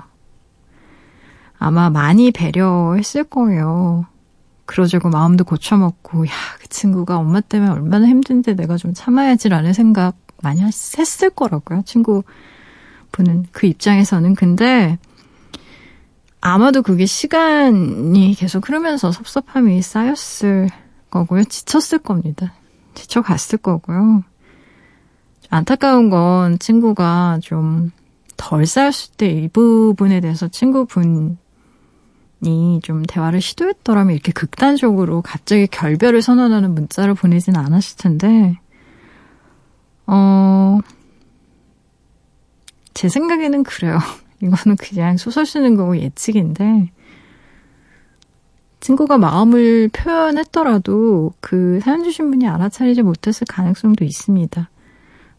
아마 1.57 1.89
많이 1.89 2.31
배려했을 2.31 3.23
거예요. 3.25 4.05
그러자고 4.65 5.09
마음도 5.09 5.43
고쳐먹고, 5.43 6.27
야, 6.27 6.31
그 6.59 6.67
친구가 6.69 7.17
엄마 7.17 7.41
때문에 7.41 7.71
얼마나 7.71 8.07
힘든데 8.07 8.55
내가 8.55 8.77
좀 8.77 8.93
참아야지라는 8.93 9.73
생각 9.73 10.15
많이 10.41 10.61
했을 10.61 11.29
거라고요. 11.31 11.81
친구 11.85 12.23
분은 13.11 13.47
그 13.51 13.67
입장에서는. 13.67 14.35
근데 14.35 14.97
아마도 16.41 16.81
그게 16.81 17.05
시간이 17.05 18.35
계속 18.37 18.67
흐르면서 18.67 19.11
섭섭함이 19.11 19.81
쌓였을 19.81 20.69
거고요. 21.09 21.43
지쳤을 21.43 21.99
겁니다. 21.99 22.53
지쳐갔을 22.93 23.57
거고요. 23.59 24.23
안타까운 25.49 26.09
건 26.09 26.59
친구가 26.59 27.39
좀 27.41 27.91
덜 28.39 28.65
쌓였을 28.65 29.11
때 29.17 29.27
이 29.27 29.47
부분에 29.49 30.21
대해서 30.21 30.47
친구분이 30.47 31.35
좀 32.81 33.03
대화를 33.03 33.41
시도했더라면 33.41 34.13
이렇게 34.13 34.31
극단적으로 34.31 35.21
갑자기 35.21 35.67
결별을 35.67 36.21
선언하는 36.21 36.73
문자를 36.73 37.13
보내진 37.13 37.57
않았을 37.57 37.97
텐데, 37.97 38.57
어, 40.07 40.79
제 42.93 43.09
생각에는 43.09 43.63
그래요. 43.63 43.99
이거는 44.41 44.77
그냥 44.77 45.17
소설 45.17 45.45
쓰는 45.45 45.75
거고 45.75 45.97
예측인데, 45.97 46.91
친구가 48.79 49.17
마음을 49.17 49.89
표현했더라도 49.89 51.33
그 51.41 51.79
사연 51.83 52.03
주신 52.03 52.31
분이 52.31 52.47
알아차리지 52.47 53.01
못했을 53.01 53.45
가능성도 53.47 54.05
있습니다. 54.05 54.69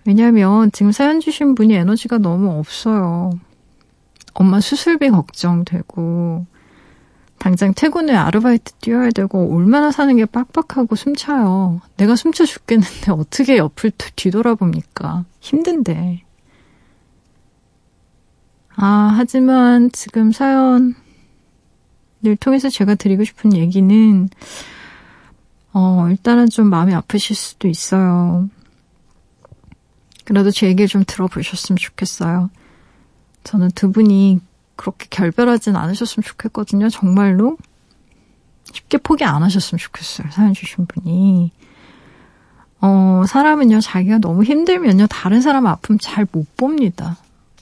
왜냐하면 0.06 0.70
지금 0.72 0.92
사연 0.92 1.20
주신 1.20 1.54
분이 1.54 1.74
에너지가 1.74 2.18
너무 2.18 2.50
없어요. 2.58 3.30
엄마 4.34 4.60
수술비 4.60 5.10
걱정되고, 5.10 6.46
당장 7.40 7.72
퇴근 7.74 8.10
후에 8.10 8.16
아르바이트 8.16 8.74
뛰어야 8.74 9.10
되고 9.10 9.56
얼마나 9.56 9.90
사는 9.90 10.14
게 10.14 10.26
빡빡하고 10.26 10.94
숨차요. 10.94 11.80
내가 11.96 12.14
숨차 12.14 12.44
죽겠는데 12.44 13.12
어떻게 13.16 13.56
옆을 13.56 13.92
뒤돌아봅니까? 14.14 15.24
힘든데. 15.40 16.22
아, 18.82 19.12
하지만 19.14 19.90
지금 19.92 20.32
사연을 20.32 20.94
통해서 22.40 22.70
제가 22.70 22.94
드리고 22.94 23.24
싶은 23.24 23.54
얘기는, 23.54 24.28
어, 25.74 26.06
일단은 26.08 26.48
좀 26.48 26.68
마음이 26.70 26.94
아프실 26.94 27.36
수도 27.36 27.68
있어요. 27.68 28.48
그래도 30.24 30.50
제 30.50 30.66
얘기를 30.66 30.88
좀 30.88 31.04
들어보셨으면 31.06 31.76
좋겠어요. 31.76 32.48
저는 33.44 33.70
두 33.74 33.92
분이 33.92 34.40
그렇게 34.76 35.06
결별하진 35.10 35.76
않으셨으면 35.76 36.24
좋겠거든요. 36.24 36.88
정말로. 36.88 37.58
쉽게 38.72 38.96
포기 38.96 39.24
안 39.24 39.42
하셨으면 39.42 39.78
좋겠어요. 39.78 40.30
사연 40.30 40.54
주신 40.54 40.86
분이. 40.86 41.52
어, 42.80 43.24
사람은요, 43.28 43.80
자기가 43.80 44.18
너무 44.20 44.42
힘들면요, 44.42 45.06
다른 45.08 45.42
사람 45.42 45.66
아픔 45.66 45.98
잘 45.98 46.26
못 46.32 46.56
봅니다. 46.56 47.18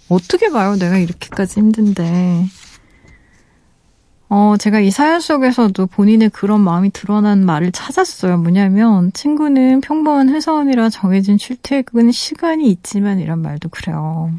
어떻게 0.09 0.51
봐요? 0.51 0.77
내가 0.77 0.99
이렇게까지 0.99 1.61
힘든데. 1.61 2.47
어, 4.31 4.57
제가 4.59 4.81
이 4.81 4.91
사연 4.91 5.21
속에서도 5.21 5.87
본인의 5.87 6.31
그런 6.31 6.61
마음이 6.61 6.91
드러난 6.91 7.47
말을 7.47 7.73
찾았어요. 7.73 8.39
뭐냐면, 8.39 9.11
친구는 9.15 9.81
평범한 9.81 10.29
회사원이라 10.29 10.91
정해진 10.91 11.39
출퇴근 11.39 12.13
시간이 12.13 12.71
있지만 12.71 13.21
이런 13.21 13.41
말도 13.41 13.71
그래요. 13.71 14.33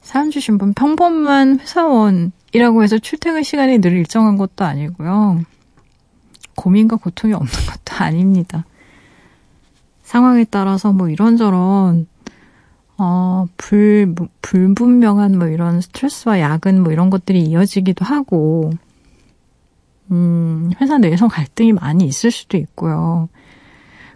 사연 0.00 0.30
주신 0.30 0.58
분 0.58 0.72
평범한 0.74 1.58
회사원이라고 1.58 2.84
해서 2.84 2.98
출퇴근 2.98 3.42
시간이 3.42 3.78
늘 3.78 3.92
일정한 3.92 4.36
것도 4.36 4.64
아니고요. 4.64 5.42
고민과 6.54 6.96
고통이 6.96 7.34
없는 7.34 7.52
것도 7.66 8.04
아닙니다. 8.04 8.64
상황에 10.04 10.44
따라서 10.48 10.92
뭐 10.92 11.08
이런저런 11.08 12.06
어, 12.98 13.46
불, 13.56 14.14
불분명한 14.42 15.38
뭐 15.38 15.48
이런 15.48 15.80
스트레스와 15.80 16.40
야근 16.40 16.82
뭐 16.82 16.92
이런 16.92 17.10
것들이 17.10 17.42
이어지기도 17.42 18.04
하고, 18.04 18.72
음, 20.10 20.70
회사 20.80 20.98
내에서 20.98 21.28
갈등이 21.28 21.72
많이 21.72 22.06
있을 22.06 22.30
수도 22.30 22.56
있고요. 22.56 23.28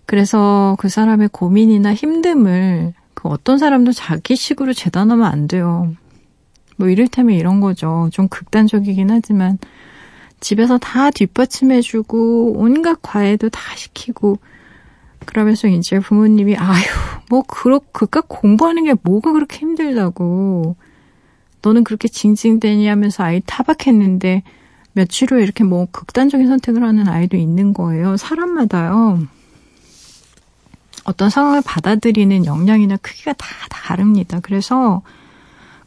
그래서 0.06 0.76
그 0.78 0.88
사람의 0.88 1.28
고민이나 1.32 1.94
힘듦을 1.94 2.94
그 3.14 3.28
어떤 3.28 3.58
사람도 3.58 3.92
자기 3.92 4.34
식으로 4.34 4.72
재단하면 4.72 5.26
안 5.26 5.46
돼요. 5.46 5.94
뭐 6.76 6.88
이를테면 6.88 7.36
이런 7.36 7.60
거죠. 7.60 8.08
좀 8.12 8.28
극단적이긴 8.28 9.10
하지만 9.10 9.58
집에서 10.40 10.78
다 10.78 11.10
뒷받침해주고 11.10 12.54
온갖 12.56 12.98
과외도 13.02 13.50
다 13.50 13.60
시키고 13.76 14.38
그러면서 15.30 15.68
이제 15.68 16.00
부모님이 16.00 16.56
아유 16.56 16.82
뭐 17.28 17.42
그렇 17.46 17.78
그깟 17.92 18.24
공부하는 18.26 18.82
게 18.82 18.94
뭐가 19.00 19.30
그렇게 19.30 19.58
힘들다고 19.58 20.74
너는 21.62 21.84
그렇게 21.84 22.08
징징대니 22.08 22.88
하면서 22.88 23.22
아이 23.22 23.40
타박했는데 23.46 24.42
며칠 24.92 25.32
후에 25.32 25.44
이렇게 25.44 25.62
뭐 25.62 25.86
극단적인 25.92 26.48
선택을 26.48 26.82
하는 26.82 27.08
아이도 27.08 27.36
있는 27.36 27.72
거예요. 27.74 28.16
사람마다요. 28.16 29.20
어떤 31.04 31.30
상황을 31.30 31.62
받아들이는 31.64 32.44
역량이나 32.44 32.96
크기가 32.96 33.32
다 33.34 33.46
다릅니다. 33.68 34.40
그래서 34.42 35.02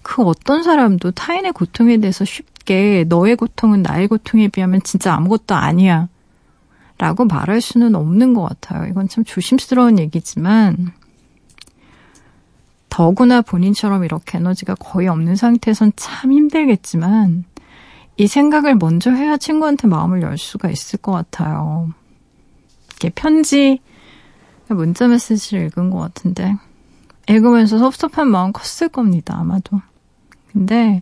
그 0.04 0.22
어떤 0.22 0.64
사람도 0.64 1.12
타인의 1.12 1.52
고통에 1.52 1.98
대해서 1.98 2.24
쉽게 2.24 3.04
너의 3.10 3.36
고통은 3.36 3.82
나의 3.82 4.08
고통에 4.08 4.48
비하면 4.48 4.82
진짜 4.84 5.14
아무것도 5.14 5.54
아니야. 5.54 6.08
라고 6.98 7.26
말할 7.26 7.62
수는 7.62 7.96
없는 7.96 8.34
것 8.34 8.44
같아요. 8.44 8.88
이건 8.88 9.08
참 9.08 9.24
조심스러운 9.24 10.00
얘기지만, 10.00 10.94
더구나 12.90 13.42
본인처럼 13.42 14.04
이렇게 14.04 14.38
에너지가 14.38 14.76
거의 14.76 15.08
없는 15.08 15.36
상태에선 15.36 15.94
참 15.96 16.32
힘들겠지만, 16.32 17.46
이 18.18 18.28
생각을 18.28 18.76
먼저 18.76 19.12
해야 19.12 19.38
친구한테 19.38 19.88
마음을 19.88 20.22
열 20.22 20.38
수가 20.38 20.70
있을 20.70 21.00
것 21.00 21.12
같아요. 21.12 21.92
이게 22.96 23.10
편지, 23.10 23.82
문자 24.68 25.08
메시지를 25.08 25.66
읽은 25.66 25.90
것 25.90 25.98
같은데, 25.98 26.56
읽으면서 27.28 27.80
섭섭한 27.80 28.28
마음 28.30 28.52
컸을 28.54 28.90
겁니다, 28.90 29.36
아마도. 29.38 29.82
근데, 30.52 31.02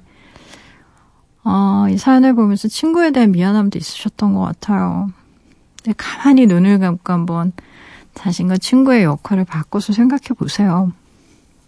어, 1.44 1.88
이 1.90 1.98
사연을 1.98 2.34
보면서 2.34 2.68
친구에 2.68 3.12
대한 3.12 3.32
미안함도 3.32 3.78
있으셨던 3.78 4.34
것 4.34 4.42
같아요. 4.42 5.12
네, 5.84 5.94
가만히 5.98 6.46
눈을 6.46 6.80
감고 6.80 7.12
한번 7.12 7.52
자신과 8.14 8.58
친구의 8.58 9.04
역할을 9.04 9.46
바꿔서 9.46 9.94
생각해 9.94 10.30
보세요. 10.38 10.92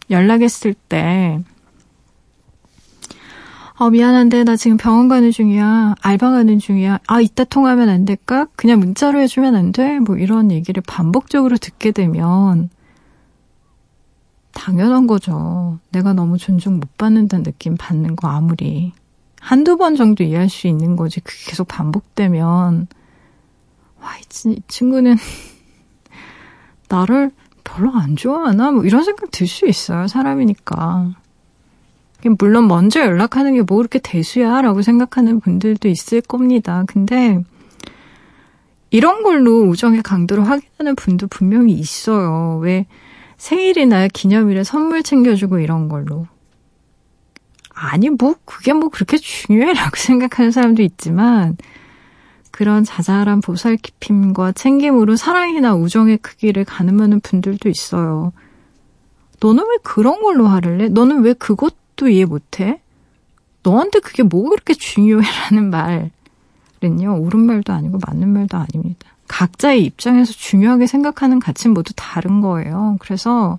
연락했을 0.10 0.73
때, 0.73 1.41
어, 3.76 3.89
미안한데, 3.89 4.43
나 4.43 4.56
지금 4.56 4.78
병원 4.78 5.08
가는 5.08 5.32
중이야. 5.32 5.95
알바 5.99 6.32
가는 6.32 6.60
중이야. 6.60 6.99
아, 7.08 7.21
이따 7.21 7.43
통화하면 7.43 7.89
안 7.89 8.06
될까? 8.06 8.47
그냥 8.56 8.80
문자로 8.80 9.19
해주면 9.19 9.56
안 9.56 9.71
돼? 9.71 9.99
뭐 9.99 10.15
이런 10.17 10.52
얘기를 10.52 10.84
반복적으로 10.86 11.58
듣게 11.58 11.91
되면, 11.91 12.69
당연한 14.54 15.08
거죠. 15.08 15.80
내가 15.91 16.13
너무 16.13 16.38
존중 16.38 16.80
못 16.80 16.97
받는다는 16.97 17.43
느낌 17.43 17.76
받는 17.76 18.15
거 18.15 18.28
아무리. 18.28 18.93
한두 19.41 19.76
번 19.76 19.95
정도 19.95 20.23
이해할 20.23 20.49
수 20.49 20.67
있는 20.67 20.95
거지. 20.95 21.19
계속 21.23 21.67
반복되면, 21.67 22.88
와, 24.04 24.18
이, 24.18 24.22
친, 24.30 24.52
이 24.54 24.62
친구는 24.68 25.16
나를 26.89 27.32
별로 27.63 27.92
안 27.94 28.16
좋아하나? 28.16 28.72
뭐 28.72 28.84
이런 28.84 29.04
생각 29.04 29.32
들 29.32 29.48
수 29.48 29.66
있어요. 29.68 30.08
사람이니까. 30.08 31.16
물론 32.39 32.68
먼저 32.68 33.02
연락하는 33.02 33.54
게 33.54 33.62
뭐 33.62 33.78
그렇게 33.78 34.00
대수야? 34.00 34.62
라고 34.62 34.82
생각하는 34.82 35.39
분들도 35.39 35.88
있을 35.89 36.22
겁니다. 36.22 36.84
근데 36.88 37.44
이런 38.92 39.24
걸로 39.24 39.62
우정의 39.63 40.04
강도를 40.04 40.48
확인하는 40.48 40.96
분도 40.96 41.28
분명히 41.28 41.74
있어요. 41.74 42.60
왜 42.62 42.86
생일이나 43.38 44.08
기념일에 44.08 44.63
선물 44.63 45.04
챙겨주고 45.04 45.60
이런 45.60 45.89
걸로. 45.89 46.28
아니, 47.74 48.10
뭐, 48.10 48.36
그게 48.46 48.72
뭐 48.72 48.89
그렇게 48.89 49.18
중요해? 49.18 49.74
라고 49.74 49.92
생각하는 49.98 50.52
사람도 50.52 50.84
있지만, 50.84 51.58
그런 52.54 52.84
자잘한 52.84 53.42
보살 53.42 53.78
깊임과 53.78 54.52
챙김으로 54.52 55.16
사랑이나 55.16 55.74
우정의 55.74 56.18
크기를 56.20 56.66
가늠하는 56.66 57.20
분들도 57.20 57.68
있어요. 57.68 58.32
너는 59.42 59.63
왜 59.63 59.78
그런 59.82 60.22
걸로 60.22 60.46
화를 60.48 60.78
내? 60.78 60.88
너는 60.88 61.24
왜 61.24 61.34
그것도 61.34 62.10
이해 62.10 62.26
못해? 62.26 62.80
너한테 63.63 64.00
그게 64.02 64.22
뭐가 64.22 64.52
그렇게 64.52 64.76
중요해? 64.76 65.28
라는 65.50 65.72
말은요, 65.72 67.22
옳은 67.22 67.39
말도 67.39 67.74
아니고 67.74 67.98
맞는 68.06 68.30
말도 68.30 68.56
아닙니다. 68.56 69.10
각자의 69.28 69.84
입장에서 69.84 70.32
중요하게 70.32 70.86
생각하는 70.86 71.39
가치는 71.39 71.74
모두 71.74 71.92
다른 71.96 72.39
거예요. 72.39 72.98
그래서, 73.00 73.58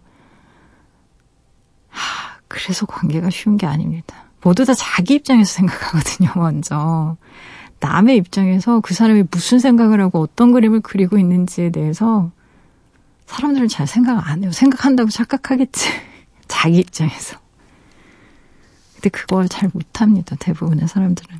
하, 1.88 2.38
그래서 2.46 2.86
관계가 2.86 3.30
쉬운 3.30 3.56
게 3.56 3.66
아닙니다. 3.66 4.26
모두 4.40 4.64
다 4.64 4.72
자기 4.72 5.14
입장에서 5.14 5.52
생각하거든요, 5.52 6.30
먼저. 6.36 7.16
남의 7.84 8.16
입장에서 8.16 8.80
그 8.80 8.94
사람이 8.94 9.24
무슨 9.30 9.58
생각을 9.58 10.00
하고 10.00 10.22
어떤 10.22 10.52
그림을 10.52 10.80
그리고 10.80 11.18
있는지에 11.18 11.70
대해서 11.70 12.30
사람들은 13.26 13.68
잘 13.68 13.86
생각 13.86 14.26
안 14.26 14.42
해요. 14.42 14.52
생각한다고 14.52 15.10
착각하겠지. 15.10 15.90
자기 16.48 16.78
입장에서. 16.78 17.36
근데 18.94 19.10
그걸 19.10 19.48
잘 19.50 19.70
못합니다. 19.72 20.34
대부분의 20.36 20.88
사람들은. 20.88 21.38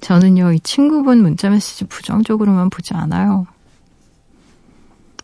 저는요, 0.00 0.52
이 0.52 0.60
친구분 0.60 1.20
문자 1.22 1.50
메시지 1.50 1.84
부정적으로만 1.86 2.70
보지 2.70 2.94
않아요. 2.94 3.46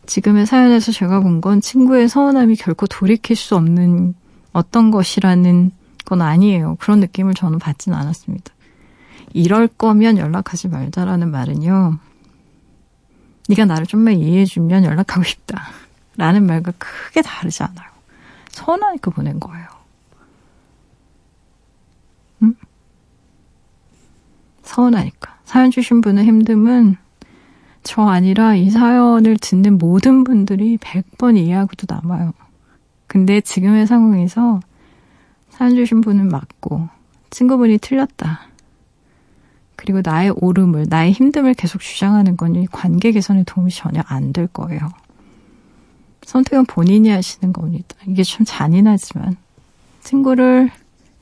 지금의 0.06 0.46
사연에서 0.46 0.90
제가 0.90 1.20
본 1.20 1.40
건 1.40 1.60
친구의 1.60 2.08
서운함이 2.08 2.56
결코 2.56 2.86
돌이킬 2.88 3.36
수 3.36 3.54
없는 3.54 4.14
어떤 4.52 4.90
것이라는 4.90 5.70
건 6.04 6.20
아니에요. 6.20 6.76
그런 6.80 6.98
느낌을 6.98 7.34
저는 7.34 7.60
받진 7.60 7.94
않았습니다. 7.94 8.53
이럴 9.34 9.66
거면 9.66 10.16
연락하지 10.16 10.68
말자라는 10.68 11.30
말은요. 11.30 11.98
네가 13.48 13.66
나를 13.66 13.84
좀만 13.84 14.14
이해해주면 14.14 14.84
연락하고 14.84 15.24
싶다. 15.24 15.66
라는 16.16 16.46
말과 16.46 16.72
크게 16.78 17.20
다르지 17.20 17.64
않아요. 17.64 17.90
서운하니까 18.50 19.10
보낸 19.10 19.40
거예요. 19.40 19.66
응? 22.44 22.54
서운하니까. 24.62 25.40
사연 25.44 25.72
주신 25.72 26.00
분의 26.00 26.24
힘듦은 26.26 26.96
저 27.82 28.02
아니라 28.02 28.54
이 28.54 28.70
사연을 28.70 29.36
듣는 29.38 29.78
모든 29.78 30.22
분들이 30.22 30.78
100번 30.78 31.36
이해하고도 31.36 31.92
남아요. 31.92 32.32
근데 33.08 33.40
지금의 33.40 33.88
상황에서 33.88 34.60
사연 35.50 35.74
주신 35.74 36.00
분은 36.00 36.28
맞고 36.28 36.88
친구분이 37.30 37.78
틀렸다. 37.78 38.53
그리고 39.84 40.00
나의 40.02 40.32
오름을, 40.36 40.86
나의 40.88 41.12
힘듦을 41.12 41.54
계속 41.54 41.82
주장하는 41.82 42.38
건 42.38 42.66
관계 42.72 43.12
개선에 43.12 43.44
도움이 43.44 43.70
전혀 43.70 44.00
안 44.06 44.32
될 44.32 44.46
거예요. 44.46 44.80
선택은 46.24 46.64
본인이 46.64 47.10
하시는 47.10 47.52
겁니다. 47.52 47.94
이게 48.06 48.22
좀 48.22 48.46
잔인하지만 48.46 49.36
친구를 50.02 50.70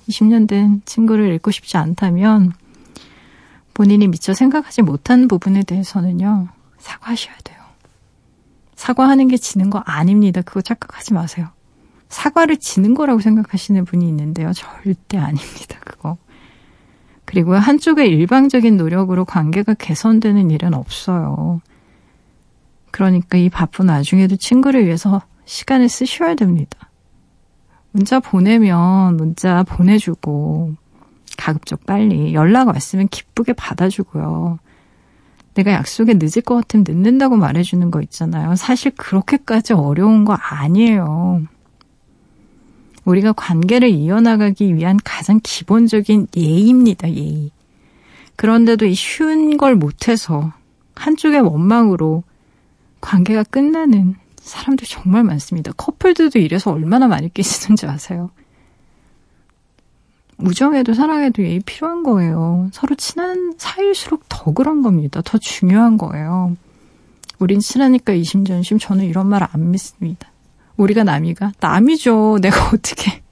20년 0.08 0.46
된 0.46 0.80
친구를 0.84 1.26
잃고 1.32 1.50
싶지 1.50 1.76
않다면 1.76 2.52
본인이 3.74 4.06
미처 4.06 4.32
생각하지 4.32 4.82
못한 4.82 5.26
부분에 5.26 5.64
대해서는요 5.64 6.46
사과하셔야 6.78 7.34
돼요. 7.42 7.58
사과하는 8.76 9.26
게 9.26 9.38
지는 9.38 9.70
거 9.70 9.80
아닙니다. 9.80 10.40
그거 10.42 10.60
착각하지 10.60 11.14
마세요. 11.14 11.48
사과를 12.08 12.58
지는 12.58 12.94
거라고 12.94 13.20
생각하시는 13.20 13.84
분이 13.84 14.06
있는데요. 14.06 14.52
절대 14.52 15.18
아닙니다. 15.18 15.80
그거. 15.80 16.16
그리고 17.32 17.54
한쪽의 17.54 18.10
일방적인 18.10 18.76
노력으로 18.76 19.24
관계가 19.24 19.72
개선되는 19.72 20.50
일은 20.50 20.74
없어요. 20.74 21.62
그러니까 22.90 23.38
이 23.38 23.48
바쁜 23.48 23.88
와중에도 23.88 24.36
친구를 24.36 24.84
위해서 24.84 25.22
시간을 25.46 25.88
쓰셔야 25.88 26.34
됩니다. 26.34 26.90
문자 27.90 28.20
보내면 28.20 29.16
문자 29.16 29.62
보내주고 29.62 30.74
가급적 31.38 31.86
빨리 31.86 32.34
연락 32.34 32.68
왔으면 32.68 33.08
기쁘게 33.08 33.54
받아주고요. 33.54 34.58
내가 35.54 35.72
약속에 35.72 36.12
늦을 36.18 36.42
것 36.44 36.56
같으면 36.56 36.84
늦는다고 36.86 37.36
말해주는 37.36 37.90
거 37.90 38.02
있잖아요. 38.02 38.56
사실 38.56 38.92
그렇게까지 38.94 39.72
어려운 39.72 40.26
거 40.26 40.34
아니에요. 40.34 41.44
우리가 43.04 43.32
관계를 43.32 43.90
이어나가기 43.90 44.74
위한 44.76 44.98
가장 45.04 45.40
기본적인 45.42 46.28
예의입니다, 46.36 47.10
예의. 47.12 47.50
그런데도 48.36 48.86
이 48.86 48.94
쉬운 48.94 49.56
걸 49.56 49.74
못해서 49.74 50.52
한쪽의 50.94 51.40
원망으로 51.40 52.22
관계가 53.00 53.44
끝나는 53.44 54.14
사람들 54.40 54.86
정말 54.88 55.24
많습니다. 55.24 55.72
커플들도 55.76 56.38
이래서 56.38 56.72
얼마나 56.72 57.06
많이 57.08 57.32
깨지는지 57.32 57.86
아세요? 57.86 58.30
우정에도 60.38 60.94
사랑에도 60.94 61.42
예의 61.42 61.60
필요한 61.60 62.02
거예요. 62.02 62.68
서로 62.72 62.96
친한 62.96 63.54
사이일수록 63.58 64.24
더 64.28 64.52
그런 64.52 64.82
겁니다. 64.82 65.22
더 65.24 65.38
중요한 65.38 65.98
거예요. 65.98 66.56
우린 67.38 67.60
친하니까 67.60 68.12
이심전심 68.12 68.78
저는 68.78 69.04
이런 69.04 69.28
말 69.28 69.46
안 69.52 69.70
믿습니다. 69.70 70.31
우리가 70.76 71.04
남이가 71.04 71.52
남이죠. 71.60 72.38
내가 72.42 72.68
어떻게 72.68 73.22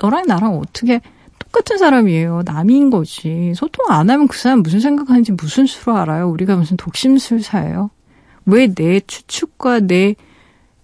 너랑 0.00 0.26
나랑 0.26 0.58
어떻게 0.58 1.00
똑같은 1.38 1.78
사람이에요. 1.78 2.42
남인 2.44 2.90
거지. 2.90 3.52
소통 3.54 3.86
안 3.90 4.08
하면 4.10 4.26
그 4.28 4.38
사람 4.38 4.60
무슨 4.62 4.80
생각하는지 4.80 5.32
무슨 5.32 5.66
수로 5.66 5.96
알아요? 5.96 6.28
우리가 6.30 6.56
무슨 6.56 6.76
독심술사예요? 6.76 7.90
왜 8.46 8.68
내 8.74 9.00
추측과 9.00 9.80
내 9.80 10.14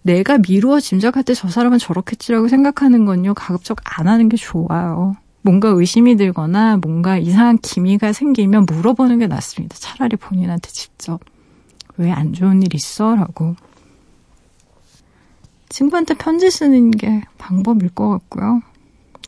내가 0.03 0.39
미루어 0.39 0.81
짐작할 0.81 1.23
때 1.25 1.35
저 1.35 1.49
사람은 1.49 1.79
저렇겠지라고 1.79 2.49
생각하는 2.49 3.05
건요. 3.05 3.35
가급적 3.35 3.79
안 3.85 4.07
하는 4.09 4.29
게 4.29 4.37
좋아요. 4.37 5.17
뭔가 5.43 5.69
의심이 5.71 6.17
들거나 6.17 6.77
뭔가 6.79 7.17
이상한 7.19 7.59
기미가 7.59 8.13
생기면 8.13 8.67
물어보는 8.67 9.19
게 9.19 9.27
낫습니다. 9.27 9.77
차라리 9.79 10.17
본인한테 10.17 10.69
직접 10.71 11.21
왜 11.97 12.11
안 12.13 12.33
좋은 12.33 12.63
일 12.63 12.75
있어? 12.75 13.17
라고. 13.17 13.57
친구한테 15.69 16.15
편지 16.15 16.51
쓰는 16.51 16.91
게 16.91 17.23
방법일 17.39 17.91
것 17.91 18.09
같고요. 18.09 18.63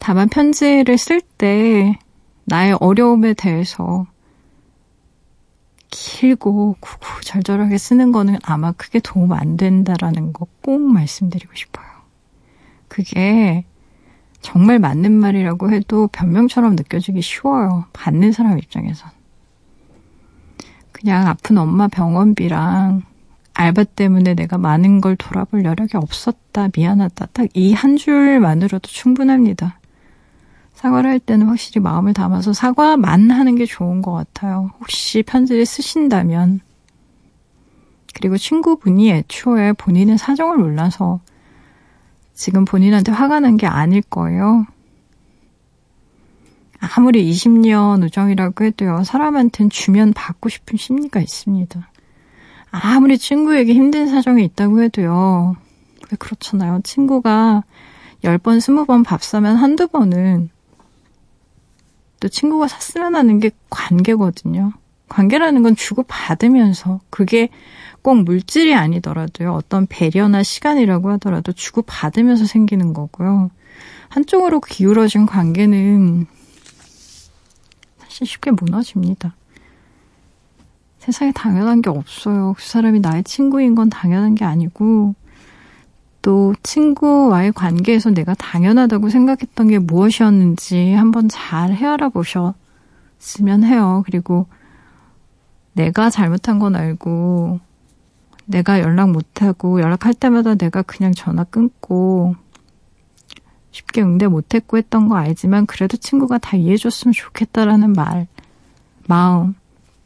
다만 0.00 0.28
편지를 0.28 0.96
쓸 0.98 1.20
때 1.20 1.98
나의 2.44 2.76
어려움에 2.80 3.34
대해서 3.34 4.06
길고 5.90 6.76
구구절절하게 6.80 7.76
쓰는 7.76 8.12
거는 8.12 8.38
아마 8.42 8.72
크게 8.72 9.00
도움 9.00 9.32
안 9.32 9.56
된다라는 9.56 10.32
거 10.32 10.46
꼭 10.62 10.80
말씀드리고 10.80 11.52
싶어요. 11.54 11.86
그게 12.88 13.64
정말 14.40 14.78
맞는 14.78 15.12
말이라고 15.12 15.70
해도 15.70 16.08
변명처럼 16.08 16.76
느껴지기 16.76 17.20
쉬워요. 17.22 17.86
받는 17.92 18.32
사람 18.32 18.58
입장에선. 18.58 19.10
그냥 20.92 21.26
아픈 21.26 21.58
엄마 21.58 21.88
병원비랑 21.88 23.02
알바 23.60 23.84
때문에 23.84 24.34
내가 24.34 24.56
많은 24.56 25.02
걸 25.02 25.16
돌아볼 25.16 25.64
여력이 25.66 25.98
없었다. 25.98 26.68
미안하다. 26.74 27.26
딱 27.26 27.46
이 27.54 27.74
한 27.74 27.96
줄만으로도 27.98 28.88
충분합니다. 28.88 29.78
사과를 30.72 31.10
할 31.10 31.18
때는 31.18 31.46
확실히 31.46 31.82
마음을 31.82 32.14
담아서 32.14 32.54
사과만 32.54 33.30
하는 33.30 33.56
게 33.56 33.66
좋은 33.66 34.00
것 34.00 34.12
같아요. 34.12 34.70
혹시 34.80 35.22
편지를 35.22 35.66
쓰신다면. 35.66 36.60
그리고 38.14 38.38
친구분이 38.38 39.10
애초에 39.10 39.74
본인의 39.74 40.16
사정을 40.16 40.56
몰라서 40.56 41.20
지금 42.32 42.64
본인한테 42.64 43.12
화가 43.12 43.40
난 43.40 43.58
게 43.58 43.66
아닐 43.66 44.00
거예요. 44.00 44.66
아무리 46.96 47.30
20년 47.30 48.02
우정이라고 48.04 48.64
해도요, 48.64 49.04
사람한테는 49.04 49.68
주면 49.68 50.14
받고 50.14 50.48
싶은 50.48 50.78
심리가 50.78 51.20
있습니다. 51.20 51.89
아무리 52.70 53.18
친구에게 53.18 53.74
힘든 53.74 54.06
사정이 54.06 54.44
있다고 54.44 54.82
해도요, 54.82 55.56
왜 56.10 56.16
그렇잖아요. 56.18 56.80
친구가 56.84 57.64
10번, 58.22 58.58
20번 58.58 59.04
밥 59.04 59.22
사면 59.22 59.56
한두 59.56 59.88
번은 59.88 60.50
또 62.20 62.28
친구가 62.28 62.68
샀으면 62.68 63.16
하는 63.16 63.40
게 63.40 63.50
관계거든요. 63.70 64.72
관계라는 65.08 65.62
건 65.62 65.74
주고받으면서 65.74 67.00
그게 67.10 67.48
꼭 68.02 68.22
물질이 68.22 68.74
아니더라도요. 68.74 69.52
어떤 69.52 69.86
배려나 69.86 70.42
시간이라고 70.42 71.10
하더라도 71.12 71.52
주고받으면서 71.52 72.44
생기는 72.46 72.92
거고요. 72.92 73.50
한쪽으로 74.08 74.60
기울어진 74.60 75.26
관계는 75.26 76.26
사실 77.98 78.26
쉽게 78.26 78.50
무너집니다. 78.52 79.34
세상에 81.00 81.32
당연한 81.32 81.80
게 81.80 81.88
없어요. 81.88 82.54
그 82.56 82.62
사람이 82.62 83.00
나의 83.00 83.24
친구인 83.24 83.74
건 83.74 83.88
당연한 83.88 84.34
게 84.34 84.44
아니고 84.44 85.14
또 86.20 86.54
친구와의 86.62 87.52
관계에서 87.52 88.10
내가 88.10 88.34
당연하다고 88.34 89.08
생각했던 89.08 89.68
게 89.68 89.78
무엇이었는지 89.78 90.92
한번 90.92 91.28
잘 91.30 91.72
헤아려 91.72 92.10
보셨으면 92.10 93.64
해요. 93.64 94.02
그리고 94.04 94.46
내가 95.72 96.10
잘못한 96.10 96.58
건 96.58 96.76
알고 96.76 97.60
내가 98.44 98.80
연락 98.80 99.10
못하고 99.10 99.80
연락할 99.80 100.12
때마다 100.12 100.54
내가 100.56 100.82
그냥 100.82 101.12
전화 101.12 101.44
끊고 101.44 102.34
쉽게 103.70 104.02
응대 104.02 104.26
못했고 104.26 104.76
했던 104.76 105.08
거 105.08 105.16
알지만 105.16 105.64
그래도 105.64 105.96
친구가 105.96 106.36
다 106.38 106.58
이해해줬으면 106.58 107.14
좋겠다라는 107.14 107.94
말, 107.94 108.26
마음 109.08 109.54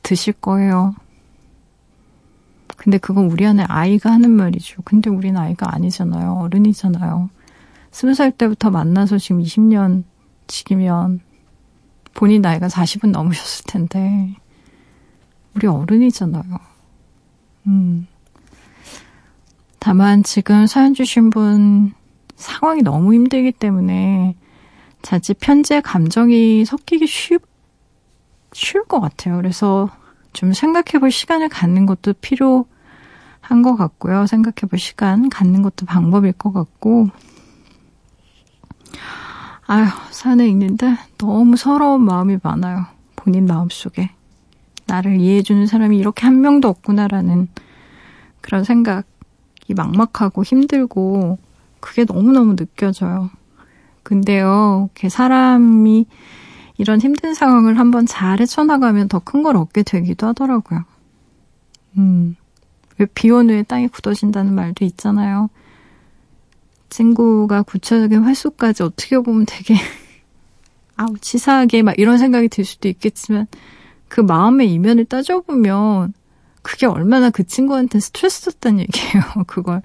드실 0.05 0.35
거예요. 0.35 0.95
근데 2.77 2.99
그건 2.99 3.27
우리 3.27 3.45
안에 3.47 3.65
아이가 3.67 4.13
하는 4.13 4.31
말이죠. 4.31 4.83
근데 4.85 5.11
우리는 5.11 5.41
아이가 5.41 5.75
아니잖아요. 5.75 6.35
어른이잖아요. 6.35 7.31
스무 7.91 8.15
살 8.15 8.31
때부터 8.31 8.71
만나서 8.71 9.19
지금 9.19 9.43
20년 9.43 10.05
지기면 10.47 11.21
본인 12.13 12.43
나이가 12.43 12.69
40은 12.69 13.11
넘으셨을 13.11 13.65
텐데, 13.67 14.37
우리 15.55 15.67
어른이잖아요. 15.67 16.43
음. 17.67 18.07
다만 19.79 20.23
지금 20.23 20.67
사연 20.67 20.95
주신 20.95 21.31
분 21.31 21.93
상황이 22.37 22.83
너무 22.83 23.15
힘들기 23.15 23.53
때문에 23.53 24.35
자칫 25.03 25.39
편지에 25.41 25.81
감정이 25.81 26.65
섞이기 26.65 27.07
쉬, 27.07 27.39
쉬울 28.55 28.85
것 28.85 29.01
같아요. 29.01 29.37
그래서 29.37 29.91
좀 30.33 30.53
생각해 30.53 31.01
볼 31.01 31.11
시간을 31.11 31.49
갖는 31.49 31.87
것도 31.87 32.15
필요한 32.15 33.63
것 33.63 33.77
같고요. 33.77 34.27
생각해 34.27 34.69
볼 34.71 34.79
시간 34.79 35.29
갖는 35.29 35.63
것도 35.63 35.85
방법일 35.87 36.33
것 36.33 36.53
같고. 36.53 37.09
아휴, 39.67 39.87
산에 40.11 40.47
읽는데 40.49 40.97
너무 41.19 41.57
서러운 41.57 42.03
마음이 42.03 42.39
많아요. 42.43 42.87
본인 43.17 43.47
마음속에. 43.47 44.11
나를 44.87 45.19
이해해주는 45.19 45.67
사람이 45.67 45.97
이렇게 45.97 46.27
한 46.27 46.41
명도 46.41 46.69
없구나라는 46.69 47.49
그런 48.41 48.65
생각이 48.65 49.75
막막하고 49.75 50.45
힘들고 50.45 51.39
그게 51.81 52.05
너무너무 52.05 52.57
느껴져요. 52.57 53.31
근데요, 54.03 54.91
이렇게 54.93 55.09
사람이 55.09 56.07
이런 56.77 57.01
힘든 57.01 57.35
상황을 57.35 57.79
한번 57.79 58.07
잘 58.07 58.41
헤쳐나가면 58.41 59.09
더 59.09 59.21
큰 59.21 59.43
걸 59.43 59.57
얻게 59.57 59.83
되기도 59.83 60.27
하더라고요. 60.29 60.85
음, 61.99 62.37
왜 62.99 63.07
비온 63.15 63.49
후에 63.51 63.63
땅이 63.63 63.89
굳어진다는 63.89 64.55
말도 64.55 64.85
있잖아요. 64.87 65.51
친구가 66.91 67.63
구체적인 67.63 68.25
횟수까지 68.25 68.83
어떻게 68.83 69.19
보면 69.19 69.47
되게, 69.47 69.75
아우, 70.97 71.17
치사하게 71.21 71.83
막 71.83 71.95
이런 71.99 72.19
생각이 72.19 72.49
들 72.49 72.65
수도 72.65 72.89
있겠지만, 72.89 73.47
그 74.09 74.21
마음의 74.21 74.73
이면을 74.73 75.05
따져보면 75.07 76.13
그게 76.63 76.87
얼마나 76.87 77.31
그 77.31 77.45
친구한테 77.45 78.01
스트레스였단 78.01 78.81
얘기예요. 78.81 79.23
그걸 79.47 79.83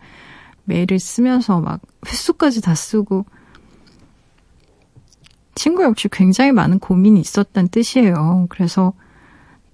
메일을 0.65 0.99
쓰면서 0.99 1.59
막 1.61 1.81
횟수까지 2.07 2.61
다 2.61 2.75
쓰고 2.75 3.25
친구 5.59 5.83
역시 5.83 6.07
굉장히 6.09 6.53
많은 6.53 6.79
고민이 6.79 7.19
있었단 7.19 7.67
뜻이에요. 7.67 8.47
그래서 8.47 8.93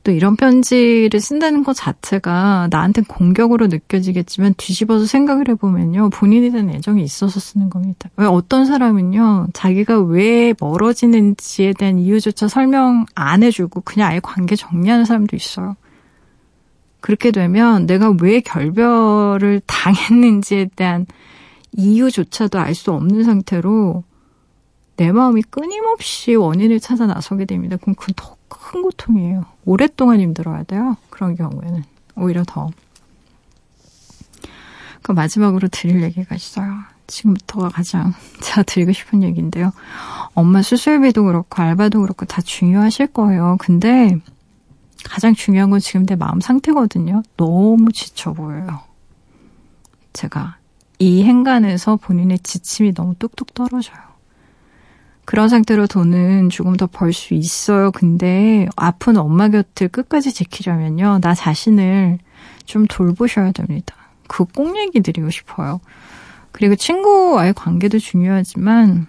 또 0.03 0.11
이런 0.11 0.35
편지를 0.35 1.19
쓴다는 1.19 1.63
것 1.63 1.73
자체가 1.73 2.69
나한테 2.71 3.03
공격으로 3.07 3.67
느껴지겠지만 3.67 4.55
뒤집어서 4.57 5.05
생각을 5.05 5.47
해보면요. 5.49 6.09
본인에 6.09 6.49
대한 6.49 6.71
애정이 6.71 7.03
있어서 7.03 7.39
쓰는 7.39 7.69
겁니다. 7.69 8.09
왜 8.17 8.25
어떤 8.25 8.65
사람은요. 8.65 9.49
자기가 9.53 9.99
왜 10.01 10.55
멀어지는지에 10.59 11.73
대한 11.73 11.99
이유조차 11.99 12.47
설명 12.47 13.05
안 13.13 13.43
해주고 13.43 13.81
그냥 13.81 14.09
아예 14.09 14.19
관계 14.19 14.55
정리하는 14.55 15.05
사람도 15.05 15.35
있어요. 15.35 15.75
그렇게 16.99 17.29
되면 17.29 17.85
내가 17.85 18.11
왜 18.19 18.39
결별을 18.39 19.61
당했는지에 19.67 20.69
대한 20.75 21.05
이유조차도 21.73 22.57
알 22.57 22.73
수 22.73 22.91
없는 22.91 23.23
상태로 23.23 24.03
내 24.97 25.11
마음이 25.11 25.43
끊임없이 25.43 26.35
원인을 26.35 26.79
찾아 26.79 27.05
나서게 27.05 27.45
됩니다. 27.45 27.77
그럼 27.77 27.95
그건 27.95 28.13
더큰 28.15 28.81
고통이에요. 28.81 29.45
오랫동안 29.65 30.19
힘들어야 30.19 30.63
돼요. 30.63 30.95
그런 31.09 31.35
경우에는. 31.35 31.83
오히려 32.15 32.43
더. 32.45 32.69
그 35.01 35.11
마지막으로 35.11 35.67
드릴 35.67 36.01
얘기가 36.01 36.35
있어요. 36.35 36.79
지금부터가 37.07 37.69
가장 37.69 38.13
제가 38.41 38.63
드리고 38.63 38.91
싶은 38.93 39.21
얘기인데요. 39.21 39.71
엄마 40.33 40.61
수술비도 40.61 41.25
그렇고 41.25 41.61
알바도 41.61 42.01
그렇고 42.01 42.25
다 42.25 42.41
중요하실 42.41 43.07
거예요. 43.07 43.57
근데 43.59 44.17
가장 45.03 45.35
중요한 45.35 45.69
건 45.69 45.79
지금 45.79 46.05
내 46.05 46.15
마음 46.15 46.41
상태거든요. 46.41 47.21
너무 47.37 47.91
지쳐 47.91 48.33
보여요. 48.33 48.81
제가 50.13 50.57
이 50.97 51.23
행간에서 51.23 51.97
본인의 51.97 52.39
지침이 52.39 52.93
너무 52.93 53.13
뚝뚝 53.15 53.53
떨어져요. 53.53 54.14
그런 55.25 55.49
상태로 55.49 55.87
돈은 55.87 56.49
조금 56.49 56.75
더 56.77 56.87
벌 56.87 57.11
수 57.13 57.33
있어요. 57.33 57.91
근데 57.91 58.67
아픈 58.75 59.17
엄마 59.17 59.49
곁을 59.49 59.87
끝까지 59.87 60.31
지키려면요. 60.31 61.19
나 61.21 61.33
자신을 61.33 62.19
좀 62.65 62.85
돌보셔야 62.87 63.51
됩니다. 63.51 63.95
그 64.27 64.45
꼭 64.45 64.77
얘기 64.77 65.01
드리고 65.01 65.29
싶어요. 65.29 65.81
그리고 66.51 66.75
친구와의 66.75 67.53
관계도 67.53 67.99
중요하지만 67.99 69.07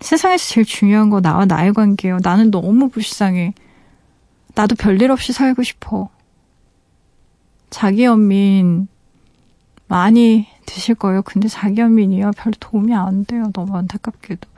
세상에서 0.00 0.46
제일 0.48 0.64
중요한 0.64 1.10
거 1.10 1.20
나와 1.20 1.44
나의 1.44 1.72
관계예요. 1.74 2.18
나는 2.22 2.50
너무 2.50 2.88
불쌍해. 2.88 3.54
나도 4.54 4.74
별일 4.76 5.10
없이 5.10 5.32
살고 5.32 5.62
싶어. 5.62 6.08
자기 7.70 8.04
연민 8.04 8.88
많이 9.88 10.46
드실 10.66 10.94
거예요. 10.94 11.22
근데 11.22 11.48
자기 11.48 11.80
연민이요. 11.80 12.32
별 12.36 12.52
도움이 12.58 12.94
안 12.94 13.24
돼요. 13.24 13.50
너무 13.54 13.76
안타깝게도. 13.76 14.48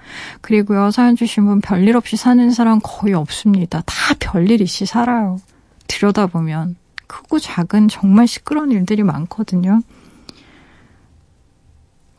그리고요, 0.41 0.91
사연 0.91 1.15
주신 1.17 1.45
분 1.47 1.61
별일 1.61 1.97
없이 1.97 2.17
사는 2.17 2.51
사람 2.51 2.81
거의 2.83 3.15
없습니다. 3.15 3.83
다 3.87 3.95
별일 4.19 4.61
있이 4.61 4.87
살아요. 4.87 5.39
들여다보면. 5.87 6.77
크고 7.07 7.39
작은 7.39 7.89
정말 7.89 8.27
시끄러운 8.27 8.71
일들이 8.73 9.03
많거든요. 9.03 9.81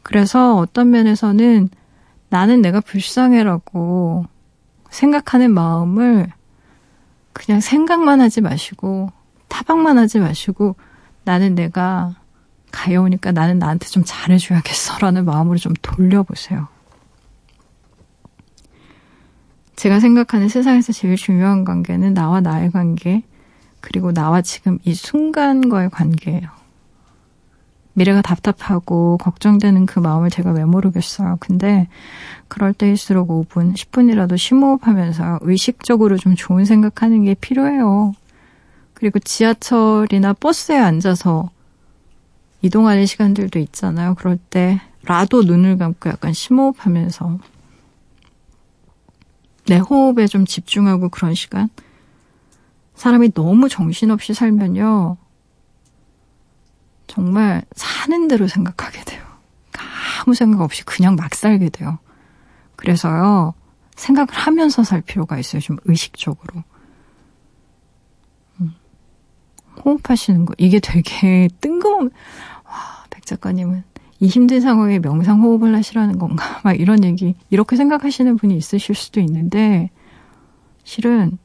그래서 0.04 0.56
어떤 0.56 0.90
면에서는 0.90 1.70
나는 2.30 2.62
내가 2.62 2.80
불쌍해라고 2.80 4.26
생각하는 4.90 5.54
마음을 5.54 6.32
그냥 7.34 7.62
생각만 7.62 8.22
하지 8.22 8.42
마시고 8.42 9.12
타박만 9.48 9.98
하지 9.98 10.20
마시고 10.20 10.76
나는 11.24 11.56
내가 11.56 12.16
가여우니까 12.80 13.34
나는 13.34 13.60
나한테 13.60 13.88
좀 13.88 14.04
잘해줘야겠어라는 14.06 15.26
마음으로 15.26 15.58
좀 15.58 15.74
돌려보세요. 15.82 16.68
제가 19.76 20.00
생각하는 20.00 20.48
세상에서 20.48 20.94
제일 20.94 21.18
중요한 21.18 21.66
관계는 21.66 22.14
나와 22.14 22.40
나의 22.40 22.72
관계, 22.72 23.24
그리고 23.82 24.14
나와 24.14 24.42
지금 24.42 24.78
이 24.84 24.94
순간과의 24.94 25.90
관계예요. 25.90 26.50
미래가 27.94 28.22
답답하고 28.22 29.18
걱정되는 29.18 29.86
그 29.86 30.00
마음을 30.00 30.30
제가 30.30 30.52
왜 30.52 30.64
모르겠어요. 30.64 31.36
근데 31.42 31.88
그럴 32.48 32.74
때일수록 32.74 33.28
5분, 33.30 33.74
10분이라도 33.74 34.38
심호흡하면서 34.38 35.40
의식적으로 35.42 36.18
좀 36.18 36.36
좋은 36.36 36.64
생각하는 36.64 37.26
게 37.26 37.34
필요해요. 37.34 38.14
그리고 38.94 39.20
지하철이나 39.20 40.34
버스에 40.34 40.78
앉아서 40.78 41.50
이동하는 42.62 43.06
시간들도 43.06 43.60
있잖아요. 43.60 44.16
그럴 44.16 44.38
때라도 44.38 45.44
눈을 45.44 45.78
감고 45.78 46.10
약간 46.10 46.34
심호흡하면서 46.34 47.40
내 49.68 49.78
호흡에 49.78 50.28
좀 50.28 50.46
집중하고 50.46 51.10
그런 51.10 51.36
시간. 51.36 51.70
사람이 52.96 53.34
너무 53.34 53.70
정신없이 53.70 54.34
살면요. 54.34 55.18
정말 57.08 57.64
사는 57.76 58.28
대로 58.28 58.48
생각하게 58.48 59.04
돼요. 59.04 59.24
아무 60.22 60.34
생각 60.34 60.62
없이 60.62 60.84
그냥 60.84 61.16
막 61.16 61.34
살게 61.34 61.70
돼요. 61.70 62.00
그래서요, 62.76 63.54
생각을 63.96 64.30
하면서 64.32 64.84
살 64.84 65.02
필요가 65.02 65.38
있어요. 65.38 65.62
좀 65.62 65.78
의식적으로. 65.86 66.64
음. 68.62 68.74
호흡하시는 69.86 70.46
거. 70.46 70.54
이게 70.58 70.80
되게 70.80 71.50
뜬금, 71.62 72.10
작가님은 73.30 73.84
이 74.20 74.28
힘든 74.28 74.60
상황에 74.60 75.00
명상 75.00 75.42
호흡을 75.42 75.74
하시라는 75.76 76.20
건가? 76.20 76.60
막 76.64 76.80
이런 76.80 77.04
얘기, 77.04 77.36
이렇게 77.50 77.76
생각하시는 77.76 78.36
분이 78.38 78.56
있으실 78.58 78.96
수도 78.96 79.22
있는데, 79.22 79.90
실은 80.84 81.38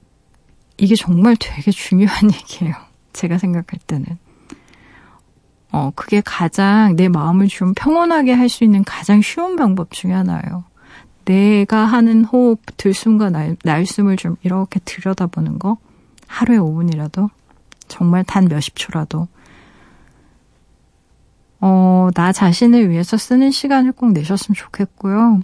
이게 0.76 0.96
정말 0.96 1.36
되게 1.38 1.70
중요한 1.70 2.30
얘기예요. 2.32 2.74
제가 3.12 3.38
생각할 3.38 3.78
때는. 3.86 4.06
어, 5.70 5.90
그게 5.94 6.20
가장 6.24 6.94
내 6.96 7.08
마음을 7.08 7.48
좀 7.48 7.74
평온하게 7.74 8.32
할 8.32 8.48
수 8.48 8.64
있는 8.64 8.84
가장 8.84 9.20
쉬운 9.22 9.56
방법 9.56 9.90
중에 9.90 10.12
하나예요. 10.12 10.64
내가 11.24 11.84
하는 11.84 12.24
호흡, 12.24 12.60
들숨과 12.76 13.30
날, 13.30 13.56
날숨을 13.64 14.16
좀 14.16 14.36
이렇게 14.42 14.78
들여다보는 14.84 15.58
거. 15.58 15.78
하루에 16.26 16.58
5분이라도. 16.58 17.30
정말 17.88 18.24
단 18.24 18.46
몇십 18.46 18.74
초라도. 18.76 19.28
어, 21.66 22.10
나 22.14 22.30
자신을 22.30 22.90
위해서 22.90 23.16
쓰는 23.16 23.50
시간을 23.50 23.92
꼭 23.92 24.12
내셨으면 24.12 24.54
좋겠고요. 24.54 25.40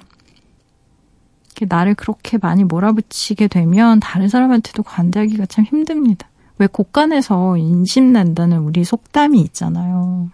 나를 1.66 1.94
그렇게 1.94 2.36
많이 2.36 2.62
몰아붙이게 2.62 3.48
되면 3.48 4.00
다른 4.00 4.28
사람한테도 4.28 4.82
관대하기가 4.82 5.46
참 5.46 5.64
힘듭니다. 5.64 6.28
왜 6.58 6.66
곳간에서 6.66 7.56
인심 7.56 8.12
난다는 8.12 8.58
우리 8.58 8.84
속담이 8.84 9.40
있잖아요. 9.40 10.28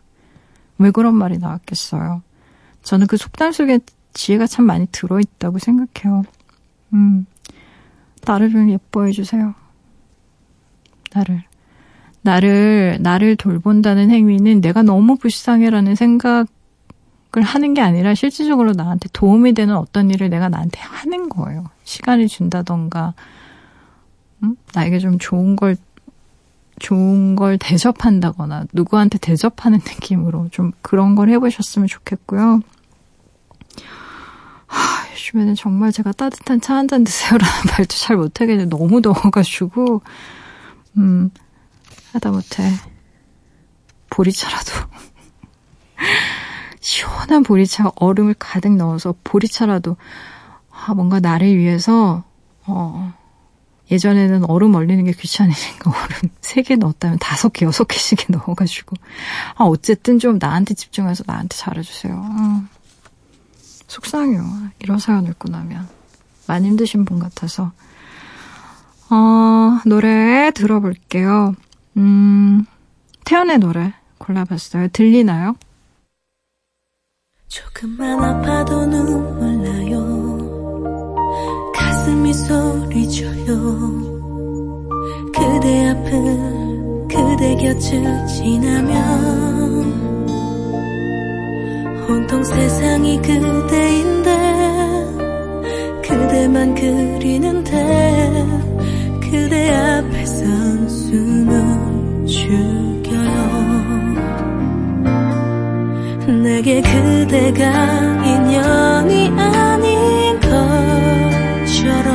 왜 0.79 0.91
그런 0.91 1.15
말이 1.15 1.39
나왔겠어요? 1.39 2.21
저는 2.83 3.07
그 3.07 3.17
속담 3.17 3.53
속에 3.53 3.79
지혜가 4.13 4.49
참 4.49 4.65
많이 4.65 4.89
들어있다고 4.91 5.61
생각해요. 5.61 6.25
음, 6.95 7.27
나를 8.25 8.51
좀 8.51 8.71
예뻐해 8.71 9.13
주세요. 9.13 9.55
나를. 11.15 11.45
나를, 12.27 12.99
나를 13.01 13.37
돌본다는 13.37 14.11
행위는 14.11 14.61
내가 14.61 14.83
너무 14.83 15.17
불쌍해라는 15.17 15.95
생각을 15.95 16.47
하는 17.43 17.73
게 17.75 17.81
아니라 17.81 18.15
실질적으로 18.15 18.73
나한테 18.73 19.09
도움이 19.13 19.55
되는 19.55 19.77
어떤 19.77 20.11
일을 20.11 20.29
내가 20.29 20.49
나한테 20.49 20.81
하는 20.81 21.29
거예요. 21.29 21.65
시간을 21.85 22.29
준다던가, 22.29 23.15
음? 24.43 24.57
나에게 24.75 24.99
좀 24.99 25.19
좋은 25.19 25.55
걸, 25.57 25.77
좋은 26.81 27.37
걸 27.37 27.59
대접한다거나, 27.59 28.67
누구한테 28.73 29.19
대접하는 29.19 29.79
느낌으로 29.87 30.49
좀 30.51 30.73
그런 30.83 31.15
걸 31.15 31.31
해보셨으면 31.31 31.87
좋겠고요. 31.89 32.61
하, 34.67 35.13
요즘에는 35.13 35.55
정말 35.55 35.93
제가 35.93 36.13
따뜻한 36.13 36.61
차 36.61 36.75
한 36.75 36.89
잔 36.89 37.05
드세요라는 37.05 37.55
말도 37.79 37.95
잘 37.97 38.17
못하겠는데 38.17 38.69
너무 38.77 39.01
더워가지고, 39.01 40.03
음, 40.99 41.31
하다못해 42.13 42.71
보리차라도 44.11 44.73
시원한 46.81 47.43
보리차 47.43 47.93
얼음을 47.97 48.35
가득 48.39 48.73
넣어서 48.77 49.15
보리차라도 49.25 49.97
아, 50.71 50.95
뭔가 50.95 51.21
나를 51.21 51.57
위해서 51.57 52.25
어, 52.67 53.13
예전에는 53.91 54.49
얼음 54.51 54.75
얼리는 54.75 55.05
게 55.05 55.13
귀찮으니까 55.13 55.91
얼음 55.91 56.31
3개 56.41 56.79
넣었다면 56.79 57.19
5개, 57.19 57.69
6개씩 57.69 58.31
넣어가지고 58.47 58.97
아, 59.57 59.65
어쨌든 59.65 60.19
좀 60.19 60.39
나한테 60.41 60.75
집중해서 60.75 61.25
나한테 61.27 61.57
잘해주세요. 61.57 62.15
아, 62.15 62.69
속상해요. 63.87 64.45
이런 64.81 64.99
사연 64.99 65.27
읽고 65.27 65.49
나면 65.49 65.89
많이 66.47 66.69
힘드신 66.69 67.05
분 67.05 67.19
같아서 67.19 67.73
어, 69.09 69.81
노래 69.87 70.51
들어볼게요. 70.53 71.55
음, 71.97 72.65
태연의 73.25 73.59
노래 73.59 73.93
골라봤어요. 74.19 74.89
들리나요? 74.89 75.55
조금만 77.49 78.23
아파도 78.23 78.87
눈물 78.87 79.63
나요. 79.63 81.17
가슴이 81.75 82.33
소리쳐요. 82.35 84.07
그대 85.33 85.89
앞을 85.91 87.07
그대 87.09 87.55
곁을 87.57 88.27
지나면 88.27 90.07
온통 92.09 92.45
세상이 92.45 93.17
그대인데 93.23 94.37
그대만 96.03 96.75
그리는데 96.75 97.73
그대 99.31 99.75
앞에 99.75 100.25
선 100.25 100.89
숨을 100.89 102.27
죽여요 102.27 103.77
내게 106.43 106.81
그대가 106.81 108.25
인연이 108.25 109.29
아닌 109.31 110.41
것처럼 110.41 112.07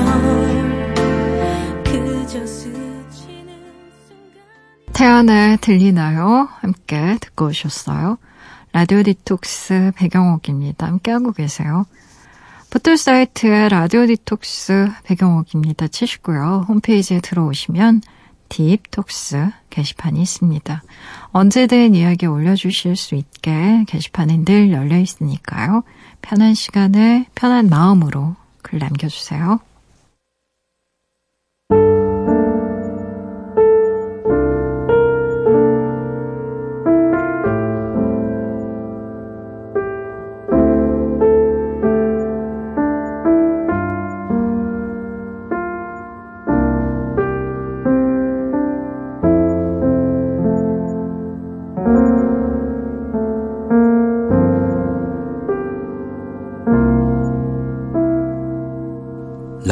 그저 1.83 2.45
스치는 2.45 3.49
순간 4.07 4.93
태연의 4.93 5.57
들리나요? 5.57 6.47
함께 6.59 7.17
듣고 7.19 7.47
오셨어요. 7.47 8.17
라디오 8.73 9.03
디톡스 9.03 9.91
백영옥입니다. 9.95 10.87
함께하고 10.87 11.33
계세요. 11.33 11.85
포털 12.71 12.95
사이트에 12.95 13.67
라디오 13.67 14.05
디톡스 14.05 14.91
백영옥입니다. 15.03 15.89
치시고요. 15.89 16.67
홈페이지에 16.69 17.19
들어오시면 17.19 18.01
딥톡스 18.47 19.49
게시판이 19.69 20.21
있습니다. 20.21 20.81
언제든 21.33 21.95
이야기 21.95 22.27
올려주실 22.27 22.95
수 22.95 23.15
있게 23.15 23.83
게시판은 23.89 24.45
늘 24.45 24.71
열려 24.71 24.97
있으니까요. 24.97 25.83
편한 26.21 26.53
시간에 26.53 27.25
편한 27.35 27.67
마음으로 27.67 28.37
글 28.61 28.79
남겨주세요. 28.79 29.59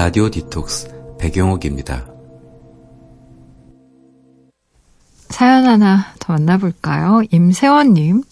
라디오 0.09 0.27
디톡스 0.27 1.17
배경옥입니다. 1.19 2.07
사연 5.29 5.67
하나 5.67 6.03
더 6.19 6.33
만나볼까요? 6.33 7.21
임세원님. 7.29 8.23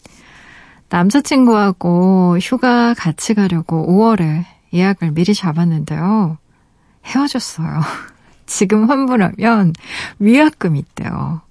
남자친구하고 0.89 2.39
휴가 2.41 2.95
같이 2.95 3.35
가려고 3.35 3.85
5월에 3.87 4.45
예약을 4.73 5.11
미리 5.11 5.35
잡았는데요. 5.35 6.39
헤어졌어요. 7.05 7.81
지금 8.47 8.89
환불하면 8.89 9.73
위약금 10.17 10.77
있대요. 10.77 11.41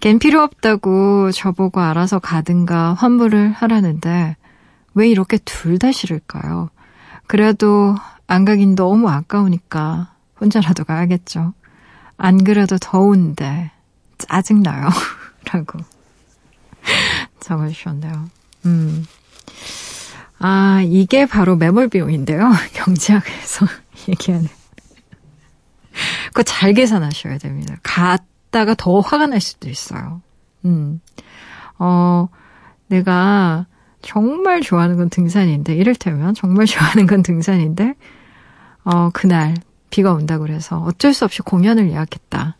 걘 0.00 0.18
필요 0.18 0.42
없다고 0.42 1.30
저보고 1.30 1.80
알아서 1.80 2.18
가든가 2.18 2.94
환불을 2.94 3.52
하라는데 3.52 4.36
왜 4.94 5.08
이렇게 5.08 5.38
둘 5.38 5.78
다 5.78 5.92
싫을까요? 5.92 6.70
그래도 7.28 7.94
안 8.30 8.44
가긴 8.44 8.76
너무 8.76 9.08
아까우니까 9.10 10.14
혼자라도 10.40 10.84
가야겠죠. 10.84 11.52
안 12.16 12.44
그래도 12.44 12.78
더운데 12.78 13.72
짜증나요. 14.18 14.88
라고 15.52 15.80
적어주셨네요. 17.40 18.30
음. 18.66 19.04
아, 20.38 20.80
이게 20.86 21.26
바로 21.26 21.56
매몰 21.56 21.88
비용인데요. 21.88 22.52
경제학에서 22.72 23.66
얘기하는. 24.08 24.48
그거 26.28 26.44
잘 26.44 26.72
계산하셔야 26.72 27.38
됩니다. 27.38 27.74
갔다가 27.82 28.74
더 28.74 29.00
화가 29.00 29.26
날 29.26 29.40
수도 29.40 29.68
있어요. 29.68 30.22
음. 30.64 31.00
어, 31.80 32.28
내가 32.86 33.66
정말 34.02 34.60
좋아하는 34.60 34.96
건 34.98 35.10
등산인데, 35.10 35.74
이를테면 35.74 36.34
정말 36.34 36.66
좋아하는 36.66 37.08
건 37.08 37.24
등산인데, 37.24 37.96
어, 38.84 39.10
그날 39.12 39.54
비가 39.90 40.12
온다고 40.12 40.44
그래서 40.44 40.78
어쩔 40.78 41.12
수 41.12 41.24
없이 41.24 41.42
공연을 41.42 41.90
예약했다. 41.90 42.56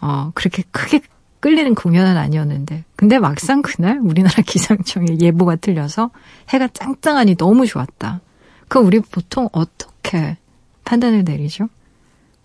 어, 0.00 0.30
그렇게 0.34 0.62
크게 0.70 1.00
끌리는 1.40 1.74
공연은 1.74 2.16
아니었는데. 2.16 2.84
근데 2.96 3.18
막상 3.18 3.62
그날 3.62 3.98
우리나라 4.02 4.42
기상청의 4.46 5.20
예보가 5.20 5.56
틀려서 5.56 6.10
해가 6.48 6.68
짱짱하니 6.72 7.36
너무 7.36 7.66
좋았다. 7.66 8.20
그 8.68 8.78
우리 8.78 9.00
보통 9.00 9.48
어떻게 9.52 10.38
판단을 10.84 11.24
내리죠? 11.24 11.68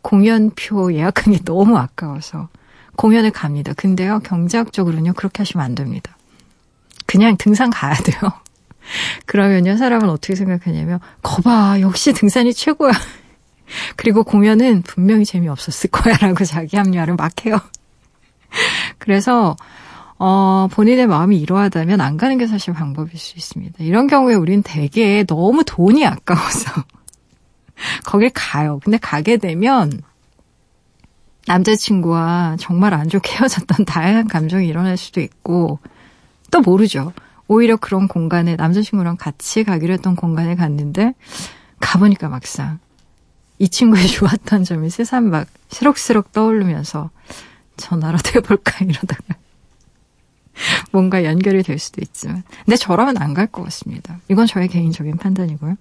공연표 0.01 0.93
예약한 0.93 1.33
게 1.33 1.39
너무 1.45 1.77
아까워서 1.77 2.49
공연을 2.95 3.31
갑니다. 3.31 3.73
근데요, 3.73 4.19
경제학적으로는요, 4.19 5.13
그렇게 5.13 5.39
하시면 5.39 5.65
안 5.65 5.75
됩니다. 5.75 6.15
그냥 7.07 7.35
등산 7.37 7.69
가야 7.69 7.95
돼요. 7.95 8.31
그러면요, 9.25 9.77
사람은 9.77 10.09
어떻게 10.09 10.35
생각하냐면, 10.35 10.99
거봐, 11.21 11.81
역시 11.81 12.13
등산이 12.13 12.53
최고야. 12.53 12.91
그리고 13.95 14.23
공연은 14.23 14.81
분명히 14.81 15.25
재미없었을 15.25 15.89
거야, 15.89 16.17
라고 16.17 16.43
자기 16.43 16.77
합리화를 16.77 17.15
막 17.15 17.45
해요. 17.45 17.59
그래서, 18.97 19.55
어, 20.17 20.67
본인의 20.71 21.07
마음이 21.07 21.39
이러하다면 21.39 21.99
안 22.01 22.17
가는 22.17 22.37
게 22.37 22.45
사실 22.47 22.73
방법일 22.73 23.17
수 23.17 23.37
있습니다. 23.37 23.83
이런 23.83 24.07
경우에 24.07 24.35
우린 24.35 24.61
되게 24.61 25.23
너무 25.23 25.63
돈이 25.63 26.05
아까워서 26.05 26.83
거길 28.05 28.29
가요. 28.33 28.79
근데 28.83 28.97
가게 28.97 29.37
되면 29.37 30.01
남자친구와 31.47 32.57
정말 32.59 32.93
안 32.93 33.09
좋게 33.09 33.35
헤어졌던 33.35 33.85
다양한 33.85 34.27
감정이 34.27 34.67
일어날 34.67 34.95
수도 34.95 35.21
있고 35.21 35.79
또 36.51 36.61
모르죠. 36.61 37.13
오히려 37.51 37.75
그런 37.75 38.07
공간에 38.07 38.55
남자친구랑 38.55 39.17
같이 39.17 39.65
가기로 39.65 39.91
했던 39.93 40.15
공간에 40.15 40.55
갔는데 40.55 41.13
가보니까 41.81 42.29
막상 42.29 42.79
이 43.59 43.67
친구의 43.67 44.07
좋았던 44.09 44.63
점이 44.63 44.89
세상 44.89 45.29
막 45.29 45.47
새록새록 45.67 46.31
떠오르면서 46.31 47.09
전화라도 47.75 48.31
해볼까 48.39 48.85
이러다가 48.85 49.35
뭔가 50.91 51.25
연결이 51.25 51.61
될 51.63 51.77
수도 51.77 51.99
있지만 52.01 52.43
근데 52.63 52.77
저라면 52.77 53.17
안 53.17 53.33
갈 53.33 53.47
것 53.47 53.63
같습니다. 53.63 54.19
이건 54.29 54.47
저의 54.47 54.69
개인적인 54.69 55.17
판단이고요. 55.17 55.75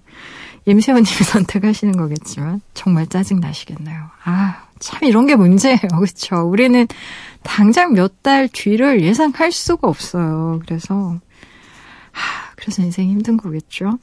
임세원님이 0.66 1.06
선택하시는 1.24 1.96
거겠지만 1.96 2.62
정말 2.74 3.06
짜증 3.06 3.38
나시겠네요. 3.38 4.10
아, 4.24 4.64
참 4.80 5.04
이런 5.04 5.26
게 5.26 5.36
문제예요. 5.36 5.78
그렇죠? 6.00 6.36
우리는 6.48 6.88
당장 7.44 7.92
몇 7.92 8.22
달 8.22 8.48
뒤를 8.48 9.02
예상할 9.02 9.52
수가 9.52 9.88
없어요. 9.88 10.60
그래서 10.66 11.18
하, 12.12 12.52
그래서 12.56 12.82
인생이 12.82 13.10
힘든 13.10 13.36
거겠죠. 13.36 13.98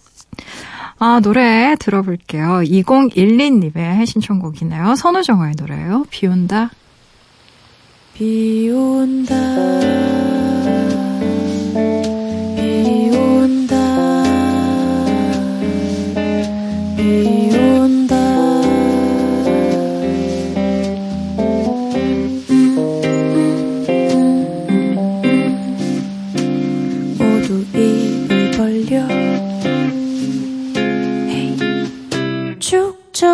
아, 0.99 1.20
노래 1.22 1.76
들어볼게요. 1.80 2.62
2012님의 2.64 4.05
신청곡이네요. 4.05 4.95
선우정아의 4.95 5.55
노래예요. 5.58 6.05
비 6.10 6.28
온다. 6.28 6.72
비 8.14 8.70
온다 8.72 9.36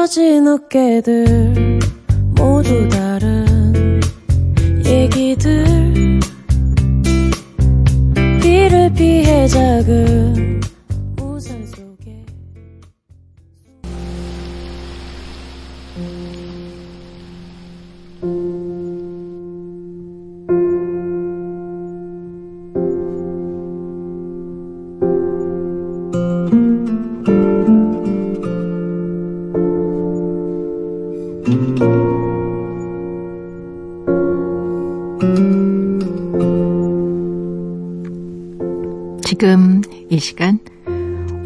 축 0.04 0.08
처진 0.08 0.48
어깨들 0.48 1.80
모두 2.36 2.88
다른 2.90 4.02
얘기들. 4.86 6.20
비를 8.42 8.92
피해 8.94 9.48
작은 9.48 10.53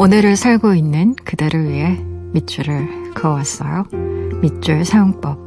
오늘을 0.07 0.37
살고 0.37 0.73
있는 0.73 1.15
그대를 1.25 1.69
위해 1.69 2.01
밑줄을 2.31 3.13
그어왔어요. 3.13 3.83
밑줄 4.41 4.85
사용법. 4.85 5.37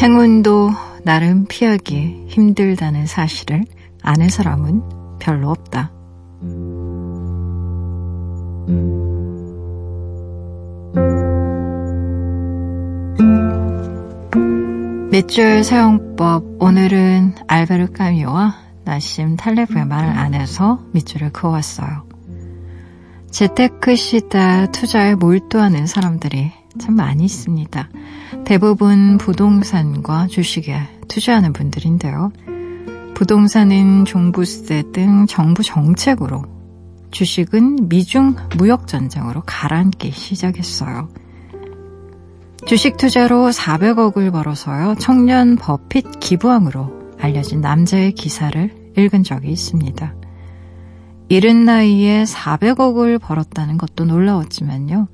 행운도 0.00 0.70
나름 1.02 1.46
피하기 1.48 2.26
힘들다는 2.28 3.06
사실을 3.06 3.64
아는 4.00 4.28
사람은 4.28 5.18
별로 5.18 5.50
없다. 5.50 5.95
밑줄 15.26 15.64
사용법 15.64 16.62
오늘은 16.62 17.34
알베르 17.48 17.90
까미와 17.90 18.54
나심 18.84 19.36
탈레브의 19.36 19.84
말 19.84 20.04
안에서 20.04 20.84
밑줄을 20.92 21.32
그어왔어요. 21.32 22.04
재테크 23.32 23.96
시대 23.96 24.68
투자에 24.70 25.16
몰두하는 25.16 25.88
사람들이 25.88 26.52
참 26.78 26.94
많이 26.94 27.24
있습니다. 27.24 27.88
대부분 28.44 29.18
부동산과 29.18 30.28
주식에 30.28 30.78
투자하는 31.08 31.52
분들인데요. 31.52 32.30
부동산은 33.16 34.04
종부세 34.04 34.84
등 34.92 35.26
정부 35.26 35.64
정책으로 35.64 36.44
주식은 37.10 37.88
미중 37.88 38.36
무역 38.56 38.86
전쟁으로 38.86 39.42
가라앉기 39.44 40.12
시작했어요. 40.12 41.08
주식 42.66 42.96
투자로 42.96 43.50
400억을 43.50 44.32
벌어서요. 44.32 44.96
청년 44.98 45.54
버핏 45.54 46.18
기부왕으로 46.18 47.14
알려진 47.20 47.60
남자의 47.60 48.10
기사를 48.12 48.92
읽은 48.98 49.22
적이 49.22 49.50
있습니다. 49.50 50.14
이른 51.28 51.64
나이에 51.64 52.24
400억을 52.24 53.20
벌었다는 53.20 53.78
것도 53.78 54.04
놀라웠지만요. 54.04 55.06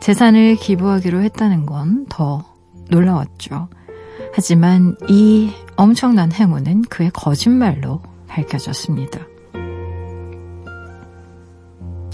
재산을 0.00 0.56
기부하기로 0.56 1.22
했다는 1.22 1.66
건 1.66 2.06
더 2.08 2.44
놀라웠죠. 2.88 3.68
하지만 4.34 4.96
이 5.08 5.50
엄청난 5.76 6.32
행운은 6.32 6.82
그의 6.82 7.10
거짓말로 7.12 8.02
밝혀졌습니다. 8.26 9.20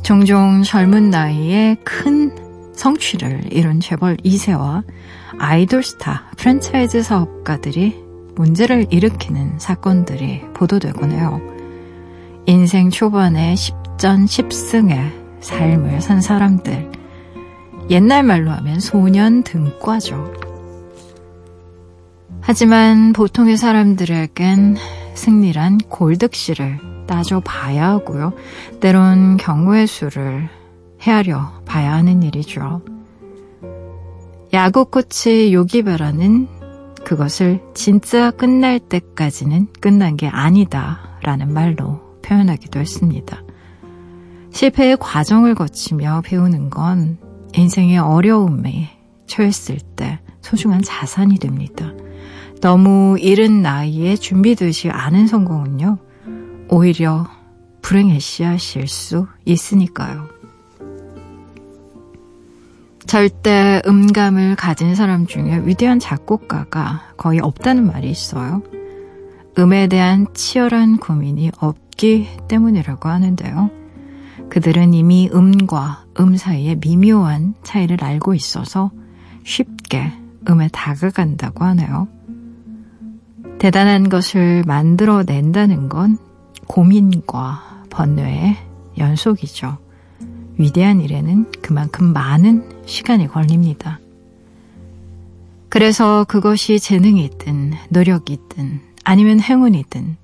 종종 0.02 0.62
젊은 0.62 1.08
나이에 1.08 1.76
큰 1.82 2.45
성취를 2.76 3.52
이룬 3.52 3.80
재벌 3.80 4.16
2세와 4.18 4.84
아이돌 5.38 5.82
스타 5.82 6.30
프랜차이즈 6.36 7.02
사업가들이 7.02 8.06
문제를 8.36 8.86
일으키는 8.90 9.58
사건들이 9.58 10.42
보도되곤 10.54 11.10
해요. 11.10 11.40
인생 12.46 12.90
초반에 12.90 13.54
10전 13.54 14.26
10승의 14.26 15.26
삶을 15.40 16.00
산 16.00 16.20
사람들. 16.20 16.92
옛날 17.90 18.22
말로 18.22 18.50
하면 18.50 18.78
소년 18.78 19.42
등과죠. 19.42 20.34
하지만 22.40 23.12
보통의 23.12 23.56
사람들에겐 23.56 24.76
승리란 25.14 25.78
골득실을 25.88 26.78
따져봐야 27.06 27.88
하고요. 27.88 28.32
때론 28.80 29.36
경우의 29.38 29.86
수를 29.86 30.48
헤아려 31.06 31.62
봐야 31.64 31.92
하는 31.92 32.24
일이죠. 32.24 32.82
야구 34.52 34.86
코치 34.86 35.54
요기베라는 35.54 36.48
그것을 37.04 37.62
진짜 37.74 38.32
끝날 38.32 38.80
때까지는 38.80 39.68
끝난 39.80 40.16
게 40.16 40.26
아니다 40.26 40.98
라는 41.22 41.52
말로 41.52 42.00
표현하기도 42.22 42.80
했습니다. 42.80 43.40
실패의 44.50 44.96
과정을 44.98 45.54
거치며 45.54 46.22
배우는 46.24 46.70
건 46.70 47.18
인생의 47.54 47.98
어려움에 47.98 48.90
처했을 49.26 49.78
때 49.94 50.18
소중한 50.40 50.82
자산이 50.82 51.38
됩니다. 51.38 51.92
너무 52.60 53.16
이른 53.20 53.62
나이에 53.62 54.16
준비되지 54.16 54.90
않은 54.90 55.28
성공은요, 55.28 55.98
오히려 56.68 57.26
불행의 57.82 58.18
씨앗일 58.18 58.88
수 58.88 59.26
있으니까요. 59.44 60.35
절대 63.06 63.80
음감을 63.86 64.56
가진 64.56 64.96
사람 64.96 65.26
중에 65.26 65.62
위대한 65.64 66.00
작곡가가 66.00 67.02
거의 67.16 67.38
없다는 67.38 67.86
말이 67.86 68.10
있어요. 68.10 68.62
음에 69.58 69.86
대한 69.86 70.26
치열한 70.34 70.98
고민이 70.98 71.52
없기 71.58 72.26
때문이라고 72.48 73.08
하는데요. 73.08 73.70
그들은 74.50 74.92
이미 74.92 75.30
음과 75.32 76.04
음 76.20 76.36
사이의 76.36 76.76
미묘한 76.80 77.54
차이를 77.62 78.02
알고 78.02 78.34
있어서 78.34 78.90
쉽게 79.44 80.12
음에 80.48 80.68
다가간다고 80.72 81.64
하네요. 81.64 82.08
대단한 83.58 84.08
것을 84.08 84.64
만들어낸다는 84.66 85.88
건 85.88 86.18
고민과 86.66 87.84
번뇌의 87.90 88.56
연속이죠. 88.98 89.85
위대한 90.58 91.00
일에는 91.00 91.52
그만큼 91.62 92.12
많은 92.12 92.68
시간이 92.86 93.28
걸립니다. 93.28 94.00
그래서 95.68 96.24
그것이 96.24 96.78
재능이든 96.78 97.72
노력이든 97.90 98.80
아니면 99.04 99.40
행운이든 99.40 100.16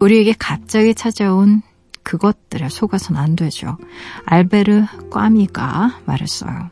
우리에게 0.00 0.34
갑자기 0.38 0.94
찾아온 0.94 1.62
그것들에 2.02 2.68
속아선 2.68 3.16
안 3.16 3.36
되죠. 3.36 3.76
알베르 4.24 4.84
꽈미가 5.10 6.00
말했어요. 6.06 6.70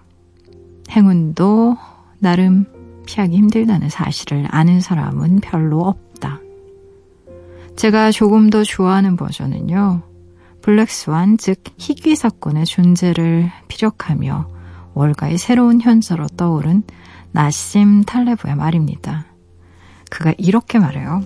행운도 0.91 1.77
나름 2.19 2.67
피하기 3.07 3.37
힘들다는 3.37 3.89
사실을 3.89 4.47
아는 4.51 4.81
사람은 4.81 5.41
별로 5.41 5.81
없다. 5.81 6.41
제가 7.77 8.11
조금 8.11 8.51
더 8.51 8.63
좋아하는 8.63 9.17
버전은요. 9.17 10.03
블랙스완, 10.67 11.39
즉 11.39 11.63
희귀 11.79 12.17
사건의 12.17 12.65
존재를 12.67 13.53
피력하며 13.69 14.49
월가의 14.95 15.39
새로운 15.39 15.81
현서로 15.81 16.27
떠오른 16.37 16.83
나심 17.31 18.03
탈레브의 18.03 18.57
말입니다. 18.57 19.27
그가 20.11 20.35
이렇게 20.39 20.81
말해요. 20.81 21.23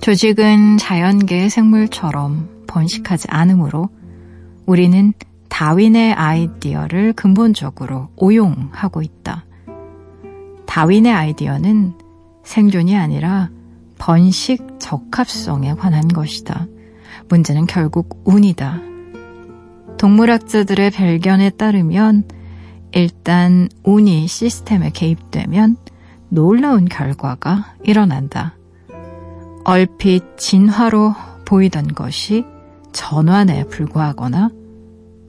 조직은 0.00 0.78
자연계의 0.78 1.50
생물처럼 1.50 2.64
번식하지 2.66 3.28
않으므로 3.28 3.90
우리는 4.64 5.12
다윈의 5.50 6.14
아이디어를 6.14 7.12
근본적으로 7.12 8.08
오용하고 8.16 9.02
있다. 9.02 9.44
다윈의 10.64 11.12
아이디어는 11.12 11.98
생존이 12.44 12.96
아니라 12.96 13.50
번식 13.98 14.78
적합성에 14.78 15.74
관한 15.74 16.08
것이다. 16.08 16.66
문제는 17.28 17.66
결국 17.66 18.22
운이다. 18.24 18.80
동물학자들의 19.98 20.90
별견에 20.90 21.50
따르면 21.50 22.24
일단 22.92 23.68
운이 23.82 24.26
시스템에 24.28 24.90
개입되면 24.90 25.76
놀라운 26.28 26.84
결과가 26.86 27.74
일어난다. 27.82 28.56
얼핏 29.64 30.36
진화로 30.36 31.14
보이던 31.44 31.88
것이 31.94 32.44
전환에 32.92 33.64
불과하거나 33.64 34.50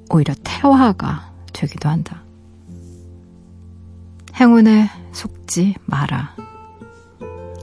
오히려 0.09 0.33
태화가 0.43 1.31
되기도 1.53 1.89
한다. 1.89 2.23
행운에 4.35 4.89
속지 5.13 5.75
마라. 5.85 6.35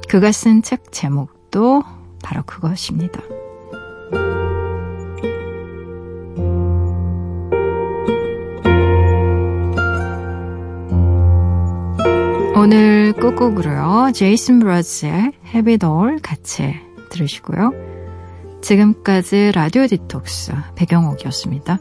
그가 0.08 0.32
쓴 0.32 0.62
책 0.62 0.90
제목도 0.92 1.82
바로 2.22 2.42
그것입니다. 2.44 3.20
오늘 12.62 13.12
끝곡으로요. 13.14 14.12
제이슨 14.14 14.60
브라즈의 14.60 15.32
Have 15.52 15.72
It 15.72 15.84
All 15.84 16.20
같이 16.22 16.76
들으시고요. 17.10 17.72
지금까지 18.62 19.50
라디오 19.52 19.88
디톡스 19.88 20.52
배경옥이었습니다. 20.76 21.80